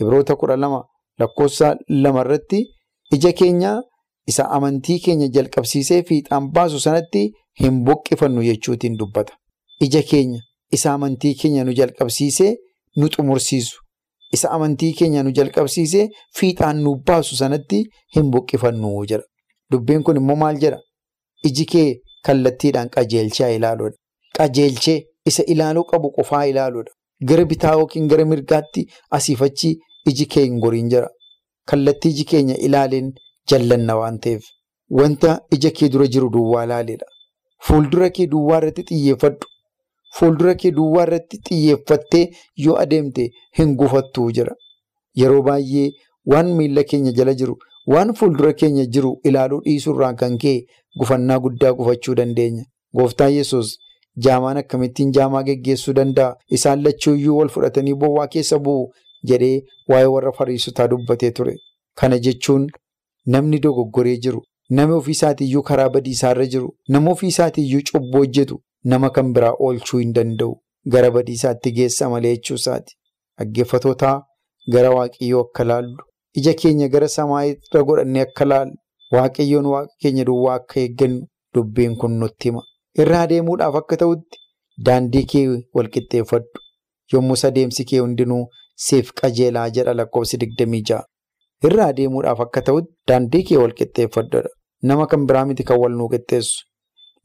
Ibroota 0.00 0.36
kudha 0.36 0.56
lama 0.56 0.80
lakkoofsa 1.20 1.76
lamarratti 1.88 2.62
ija 3.16 3.32
keenya 3.32 3.76
isa 4.32 4.48
amantii 4.56 4.98
keenya 5.04 5.28
jalqabsiisee 5.36 6.02
fiixaan 6.08 6.48
baasu 6.56 6.80
sanatti 6.80 7.22
hin 7.60 7.82
buqqifannu 7.86 8.42
jechuutiin 8.48 8.96
dubbata. 8.98 9.34
Ija 9.80 10.02
keenya 10.10 10.40
isa 10.72 10.92
amantii 10.94 11.34
keenya 11.34 11.64
nu 11.64 11.72
jalqabsiisee 11.80 12.52
nu 12.96 13.08
xumursiisu. 13.08 13.78
Isa 14.36 14.50
amantii 14.56 14.92
keenya 14.98 15.22
nu 15.22 15.30
jalqabsiisee 15.38 16.08
fiixaan 16.38 16.78
nu 16.84 16.94
baasu 17.06 17.36
sanatti 17.36 17.82
hin 18.16 18.30
buqqifannu 18.32 18.92
jedha. 19.10 19.24
Dubbiin 19.72 20.02
kun 20.02 20.16
immoo 20.20 20.36
maal 20.42 20.58
jedha? 20.62 20.78
Iji 21.48 21.64
kee 21.72 21.88
kallattiidhaan 22.26 22.88
qajeelchaa 22.94 23.48
ilaaluudha. 23.56 23.96
Qajeelchee 24.38 24.98
isa 25.30 25.42
ilaaluu 25.54 25.84
qabu 25.90 26.10
qofaa 26.16 26.44
ilaaluudha. 26.52 26.92
Gara 27.28 27.44
bitaa 27.44 27.72
yookiin 27.80 28.08
gara 28.08 28.24
mirgaatti 28.24 28.86
asiif 29.18 29.42
achi 29.48 29.70
iji 30.12 30.26
kee 30.34 30.44
hin 30.44 30.58
goriin 30.64 30.88
jira. 30.94 31.08
Kallattii 31.70 32.10
iji 32.16 32.24
keenya 32.24 32.56
ilaaleen 32.68 33.12
jallanna 33.50 33.96
waan 34.00 34.18
ta'eef. 34.18 34.42
Wanta 35.00 35.38
ija 35.56 35.70
kee 35.70 35.88
dura 35.92 36.06
jiru 36.06 36.30
duwwaa 36.32 36.64
ilaaleedha. 36.64 37.06
Fuuldura 37.66 38.10
kee 38.10 38.26
duwwaa 38.26 38.58
irratti 38.62 38.82
xiyyeeffadhu. 38.88 39.46
Fuuldura 40.18 40.54
kee 40.60 40.70
duwwaa 40.76 41.02
irratti 41.06 41.38
xiyyeeffattee 41.48 42.24
yoo 42.64 42.76
adeemte 42.84 43.28
hin 43.58 43.74
gufattuu 43.82 44.30
jira. 44.38 44.54
Yeroo 45.20 45.42
baay'ee 45.42 45.90
waan 46.32 46.50
miila 46.58 46.82
keenya 46.90 47.12
jala 47.12 47.34
jiru, 47.34 47.56
waan 47.86 48.12
fuuldura 48.14 48.52
keenya 48.52 48.84
jiru 48.96 49.12
ilaaluu 49.30 49.60
dhiisuurraan 49.64 50.16
kan 50.16 50.36
ka'e 50.42 50.58
gufannaa 50.98 51.38
guddaa 51.46 51.72
gufachuu 51.78 52.14
dandeenya. 52.20 52.64
Gooftaan 52.96 53.32
Yesuus 53.34 53.78
jaamaan 54.26 54.56
akkamittiin 54.62 55.12
jaamaa 55.18 55.42
geggeessuu 55.42 55.94
danda'a? 55.98 56.36
Isaan 56.50 56.82
lachuuyyuu 56.84 57.38
wal 57.38 57.48
fudhatanii 57.54 57.94
bowwaa 57.94 58.26
keessa 58.34 58.58
bu'u 58.58 58.90
jedhee 59.30 59.62
waa'ee 59.88 60.06
warra 60.14 60.32
fariisotaa 60.38 60.88
dubbatee 60.94 61.30
ture. 61.30 61.56
Kana 61.94 62.18
jechuun 62.18 62.66
namni 63.26 63.58
dogoggoree 63.64 64.16
jiru, 64.26 64.42
namni 64.70 64.94
ofii 64.96 65.10
isaatiiyyuu 65.16 65.62
karaa 65.62 65.88
badiisaarra 65.88 66.46
jiru, 66.46 66.68
nama 66.88 67.10
ofii 67.10 67.28
isaatiiyyuu 67.34 67.82
cubbuu 67.92 68.18
hojjetu 68.24 68.60
nama 68.84 69.10
kan 69.10 69.32
biraa 69.32 69.54
oolchuu 69.58 69.98
hin 70.00 70.12
danda'u. 70.18 70.54
Gara 70.92 71.10
badiisaatti 71.10 71.72
geessa 71.72 72.08
malee 72.10 72.34
jechuu 72.36 72.54
isaati. 72.60 72.94
Dhaggeeffatootaa 73.38 74.14
gara 74.72 74.90
Waaqayyoo 74.94 75.40
akka 75.44 75.64
laallu, 75.64 75.96
ija 76.38 76.54
keenya 76.54 76.88
gara 76.88 77.08
samaa 77.08 77.44
irra 77.50 77.82
godhannee 77.88 78.22
akka 78.22 78.44
laallu, 78.44 78.74
Waaqayyoon 79.12 79.66
Waaqa 79.74 79.94
keenya 80.02 80.24
duwwaa 80.24 80.54
akka 80.60 80.80
eeggannu 80.80 81.26
dubbiin 81.54 81.96
kun 82.00 82.18
nutti 82.20 82.48
hima. 82.48 82.62
Irraa 83.04 83.26
deemuudhaaf 83.26 83.76
akka 83.80 83.96
ta'utti 84.02 84.38
daandii 84.86 85.24
kee 85.32 85.46
walqixxeeffadhu. 85.74 86.60
Yommus 87.12 87.44
adeemsi 87.44 87.84
kee 87.84 87.98
hundinuu 88.04 88.44
siif 88.86 89.12
qajeelaa 89.20 89.68
jedha 89.78 89.94
lakkoofsi 89.94 90.36
digdamii 90.44 90.82
ja'a. 90.90 91.04
Irraa 91.68 91.92
deemuudhaaf 91.98 92.40
akka 92.46 92.62
ta'utti 92.68 92.92
daandii 93.08 93.42
kee 93.48 93.56
wal 93.62 93.74
qixxeeffadha. 93.80 94.42
Nama 94.82 95.06
kan 95.06 95.26
biraa 95.26 95.44
miti 95.46 95.64
kan 95.64 95.78
wal 95.80 95.92
nuu 95.98 96.08
qixxeessu. 96.14 96.64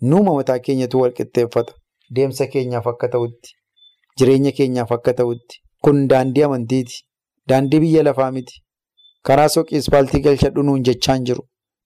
Nuuma 0.01 0.33
mataa 0.33 0.60
keenyatu 0.60 0.99
wal 1.01 1.13
qixxeeffata. 1.13 1.73
Deemsa 2.15 2.47
keenyaaf 2.47 2.88
akka 2.88 3.07
ta'utti, 3.13 3.49
jireenya 4.17 4.51
keenyaaf 4.51 4.91
akka 4.91 5.13
ta'utti. 5.13 5.57
Kun 5.83 6.07
daandii 6.07 6.43
amantiiti. 6.43 7.03
Daandii 7.49 7.79
biyya 7.79 8.03
lafaa 8.03 8.31
miti. 8.31 8.62
Karaa 9.23 9.49
soqii 9.49 9.77
ispaaltii 9.77 10.21
galchadhu 10.21 10.63
nuun 10.63 10.83
jechaan 10.83 11.25
jiru. 11.25 11.43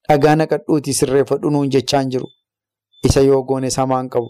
Dhagaa 0.08 0.36
naqadhuutii 0.36 0.94
sirreeffadhu 1.00 1.50
nuun 1.50 1.70
jechaan 1.70 2.10
jiru. 2.10 2.28
Isa 3.04 3.20
yoo 3.20 3.42
goone 3.42 3.70
samaan 3.70 4.08
qabu. 4.08 4.28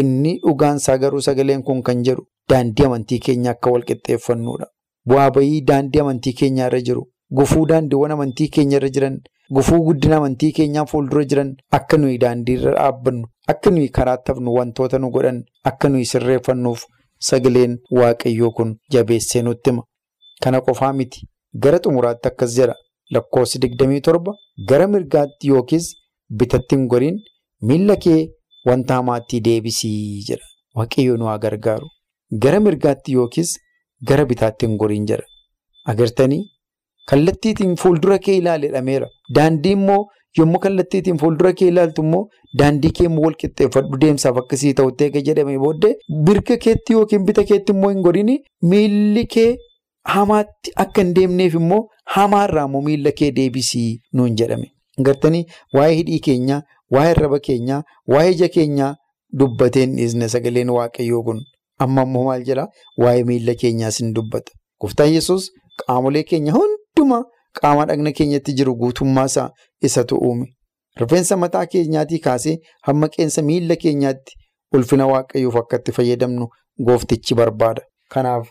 Inni 0.00 0.38
dhugaansaa 0.46 0.96
garuu 0.98 1.20
sagaleen 1.20 1.62
kun 1.62 1.82
kan 1.82 2.02
jedhu 2.04 2.26
daandii 2.48 2.84
amantii 2.86 3.18
keenya 3.18 3.50
akka 3.50 3.70
wal 3.70 3.84
qixxeeffannudha. 3.90 4.66
Bu'aa 5.08 5.30
bayii 5.30 5.60
daandii 5.70 6.00
amantii 6.00 6.32
keenya 6.32 6.66
irra 6.66 6.80
jiru. 6.80 7.02
Gufuu 7.30 7.66
daandiiwwan 7.66 8.12
amantii 8.16 8.48
keenya 8.48 8.76
irra 8.80 8.88
jiran. 8.88 9.20
Gufuu 9.54 9.82
guddina 9.86 10.16
amantii 10.16 10.52
keenyaa 10.52 10.84
fuuldura 10.90 11.24
jiran 11.30 11.50
akka 11.78 11.96
nuyi 11.98 12.18
daandii 12.22 12.54
irra 12.58 12.72
dhaabbannu. 12.76 13.26
Akka 13.52 13.70
nuyi 13.70 13.88
karaatti 13.98 14.32
hafnu 14.32 14.54
wantoota 14.54 14.98
nu 14.98 15.10
godhan 15.16 15.38
akka 15.70 15.88
nuyi 15.88 16.04
sirreeffannuuf 16.12 16.82
sagaleen 17.28 17.76
waaqayyoo 17.98 18.50
kun 18.56 18.72
jabeessee 18.92 19.42
nutti 19.42 19.70
hima. 19.70 19.82
Kana 20.42 20.60
qofaa 20.60 20.92
miti. 20.92 21.20
Gara 21.62 21.78
xumuraatti 21.84 22.28
akkas 22.28 22.56
jedha. 22.56 22.74
Lakkoofsi 23.14 23.58
digdamii 23.62 24.00
torba 24.00 24.32
gara 24.68 24.86
mirgaatti 24.94 25.48
yookiis 25.52 25.86
bitatti 26.38 26.76
hin 26.76 26.86
goriin 26.88 27.20
miilla 27.62 27.96
kee 27.96 28.18
wanta 28.66 28.94
hamaatti 28.98 29.40
deebisii 29.40 30.24
jedha. 30.28 30.46
Waaqayyo 30.74 31.16
nu 31.16 31.24
haa 31.30 31.38
gargaaru. 31.38 31.86
Gara 32.42 32.60
mirgaatti 32.60 33.12
yookiis 33.12 33.54
gara 34.08 34.24
bitaatti 34.32 34.66
hin 34.66 34.76
goriin 34.76 35.06
jedha. 35.06 35.24
Agartanii 35.92 36.42
kallattiitiin 37.10 37.76
fuuldura 37.82 38.18
kee 38.18 38.36
ilaali 38.42 38.66
jedhameera. 38.66 39.06
Daandii 39.34 39.72
immoo 39.78 40.06
yommuu 40.38 40.58
kallattiitiin 40.64 41.18
fuuldura 41.22 41.52
kee 41.60 41.68
ilaaltu 41.72 42.02
immoo 42.06 42.24
daandii 42.58 42.90
kee 42.98 43.06
immoo 43.10 43.24
wal 43.26 43.34
qixxeeffadhu 43.42 43.98
deemsaaf 44.04 44.36
akkasii 44.42 44.74
ta'utti 44.80 45.04
eega 45.06 45.20
jedhamee 45.28 45.58
booddee 45.64 45.94
mirga 46.28 46.56
keetti 46.66 46.92
yookiin 46.98 47.24
bita 47.30 47.44
keetti 47.50 47.72
immoo 47.76 47.90
hin 47.94 48.02
goriin 48.08 48.32
miilli 48.72 49.26
kee. 49.36 49.50
Hamaatti 50.14 50.70
akka 50.84 51.02
hin 51.02 51.14
deemneef 51.14 51.54
immoo 51.60 51.80
hamaarraa 52.16 52.64
immoo 52.68 52.82
miila 52.88 53.10
kee 53.20 53.30
deebisii 53.38 53.88
nuun 54.12 54.36
jedhame. 54.40 54.68
Gartanii 55.06 55.44
waa'ee 55.74 55.94
hidhii 55.96 56.18
keenyaa, 56.26 56.60
waa'ee 56.92 57.10
arraba 57.14 57.38
keenyaa, 57.48 57.82
waa'ee 58.12 58.30
ija 58.34 58.48
keenyaa 58.58 58.94
dubbateen 59.40 59.96
dhiisne 59.96 60.28
sagaleen 60.34 60.70
waaqayyoo 60.76 61.22
kun 61.30 61.40
amma 61.86 62.02
immoo 62.08 62.24
maal 62.28 62.44
jedhaa? 62.50 62.68
Waa'ee 63.04 63.24
miila 63.30 63.54
keenyaas 63.62 63.98
hin 64.02 64.14
dubbata. 64.18 64.52
Gooftaan 64.80 65.12
Yesuus 65.14 65.50
qaamolee 65.86 66.22
keenya 66.30 66.52
hundumaa 66.96 67.24
qaama 67.60 67.84
dhagna 67.86 68.12
keenyatti 68.12 68.52
jiru 68.52 68.74
guutummaasaa 68.76 69.50
isatu 69.82 70.16
uume. 70.16 70.46
Rifeensa 70.96 71.36
mataa 71.36 71.66
keenyaatii 71.66 72.18
kaasee 72.18 72.58
hamma 72.82 73.08
qeensa 73.08 73.42
miila 73.42 73.76
keenyaatti 73.76 74.32
ulfina 74.72 75.06
waaqayyoof 75.06 75.56
akka 75.56 75.76
itti 75.76 75.92
fayyadamnu 75.92 76.48
gooftichi 76.86 77.34
barbaada. 77.34 77.82
Kanaaf 78.10 78.48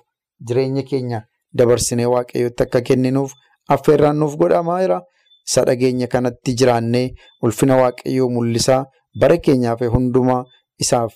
jireenya 0.47 0.83
keenya. 0.83 1.21
Dabarsinee 1.57 2.05
waaqayyootti 2.05 2.63
akka 2.63 2.81
kenninuuf 2.81 3.31
affeerraan 3.69 4.17
nuuf 4.19 4.35
godhamaa 4.37 4.79
jira. 4.81 5.01
Isa 5.47 5.65
dhageenya 5.65 6.07
kanatti 6.07 6.53
jiraannee 6.59 7.09
ulfina 7.41 7.77
waaqayyoo 7.81 8.29
mul'isaa 8.29 8.85
bara 9.19 9.37
keenyaaf 9.37 9.81
hundumaa 9.93 10.43
isaaf 10.79 11.13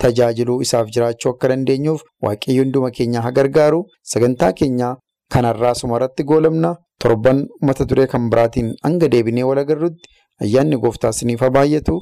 tajaajiluu 0.00 0.60
isaaf 0.62 0.88
jiraachuu 0.94 1.30
akka 1.30 1.48
dandeenyuuf 1.48 2.02
waaqayyo 2.22 2.62
hunduma 2.64 2.90
keenya 2.90 3.20
haa 3.22 3.30
gargaaru. 3.32 3.84
Sagantaa 4.02 4.52
keenya 4.52 4.96
kanarraa 5.32 5.74
sumarratti 5.74 6.24
goolabna. 6.24 6.74
Torban 7.02 7.46
mata 7.62 7.84
duree 7.88 8.06
kan 8.06 8.30
biraatiin 8.30 8.74
hanga 8.82 9.08
deebinee 9.12 9.44
wal 9.44 9.58
agarrutti 9.58 10.08
ayyaanni 10.42 10.76
gooftaa 10.84 11.10
isiniif 11.16 11.40
haa 11.40 11.50
baay'atu. 11.56 11.96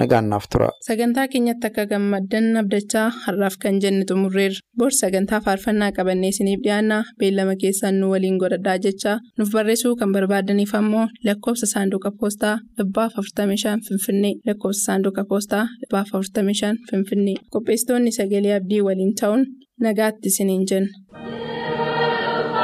Nagaannaaf 0.00 0.44
tura. 0.52 0.68
Sagantaa 0.86 1.26
keenyatti 1.28 1.66
akka 1.68 1.84
gammaddan 1.86 2.46
abdachaa 2.60 3.08
har'aaf 3.24 3.56
kan 3.62 3.80
jenne 3.82 4.04
xumurreerra. 4.08 4.62
Bor 4.78 4.90
sagantaa 4.98 5.40
faarfannaa 5.46 5.90
qabannee 5.98 6.30
isiniif 6.34 6.60
dhiyaanna 6.64 7.02
beellama 7.20 7.56
keessaan 7.62 7.98
nu 8.00 8.08
waliin 8.12 8.38
godhadhaa 8.42 8.78
jechaa 8.86 9.18
nuuf 9.38 9.50
barreessuu 9.56 9.92
kan 10.00 10.12
barbaadaniif 10.16 10.74
ammoo 10.80 11.04
lakkoofsa 11.26 11.66
saanduqa 11.74 12.10
poostaa 12.20 12.54
dhibbaaf 12.78 13.12
45 13.20 13.76
finfinnee 13.88 14.34
lakkoofsa 14.46 14.82
saanduqa 14.86 15.24
poostaa 15.30 15.64
dhibbaaf 15.82 16.08
45 16.16 16.74
finfinnee 16.90 17.36
qopheessitoonni 17.52 18.12
sagalee 18.18 18.54
abdii 18.60 18.80
waliin 18.88 19.14
ta'uun 19.20 19.44
nagaatti 19.88 20.28
isiniin 20.34 20.64
jenna. 20.70 21.41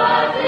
Father. 0.08 0.47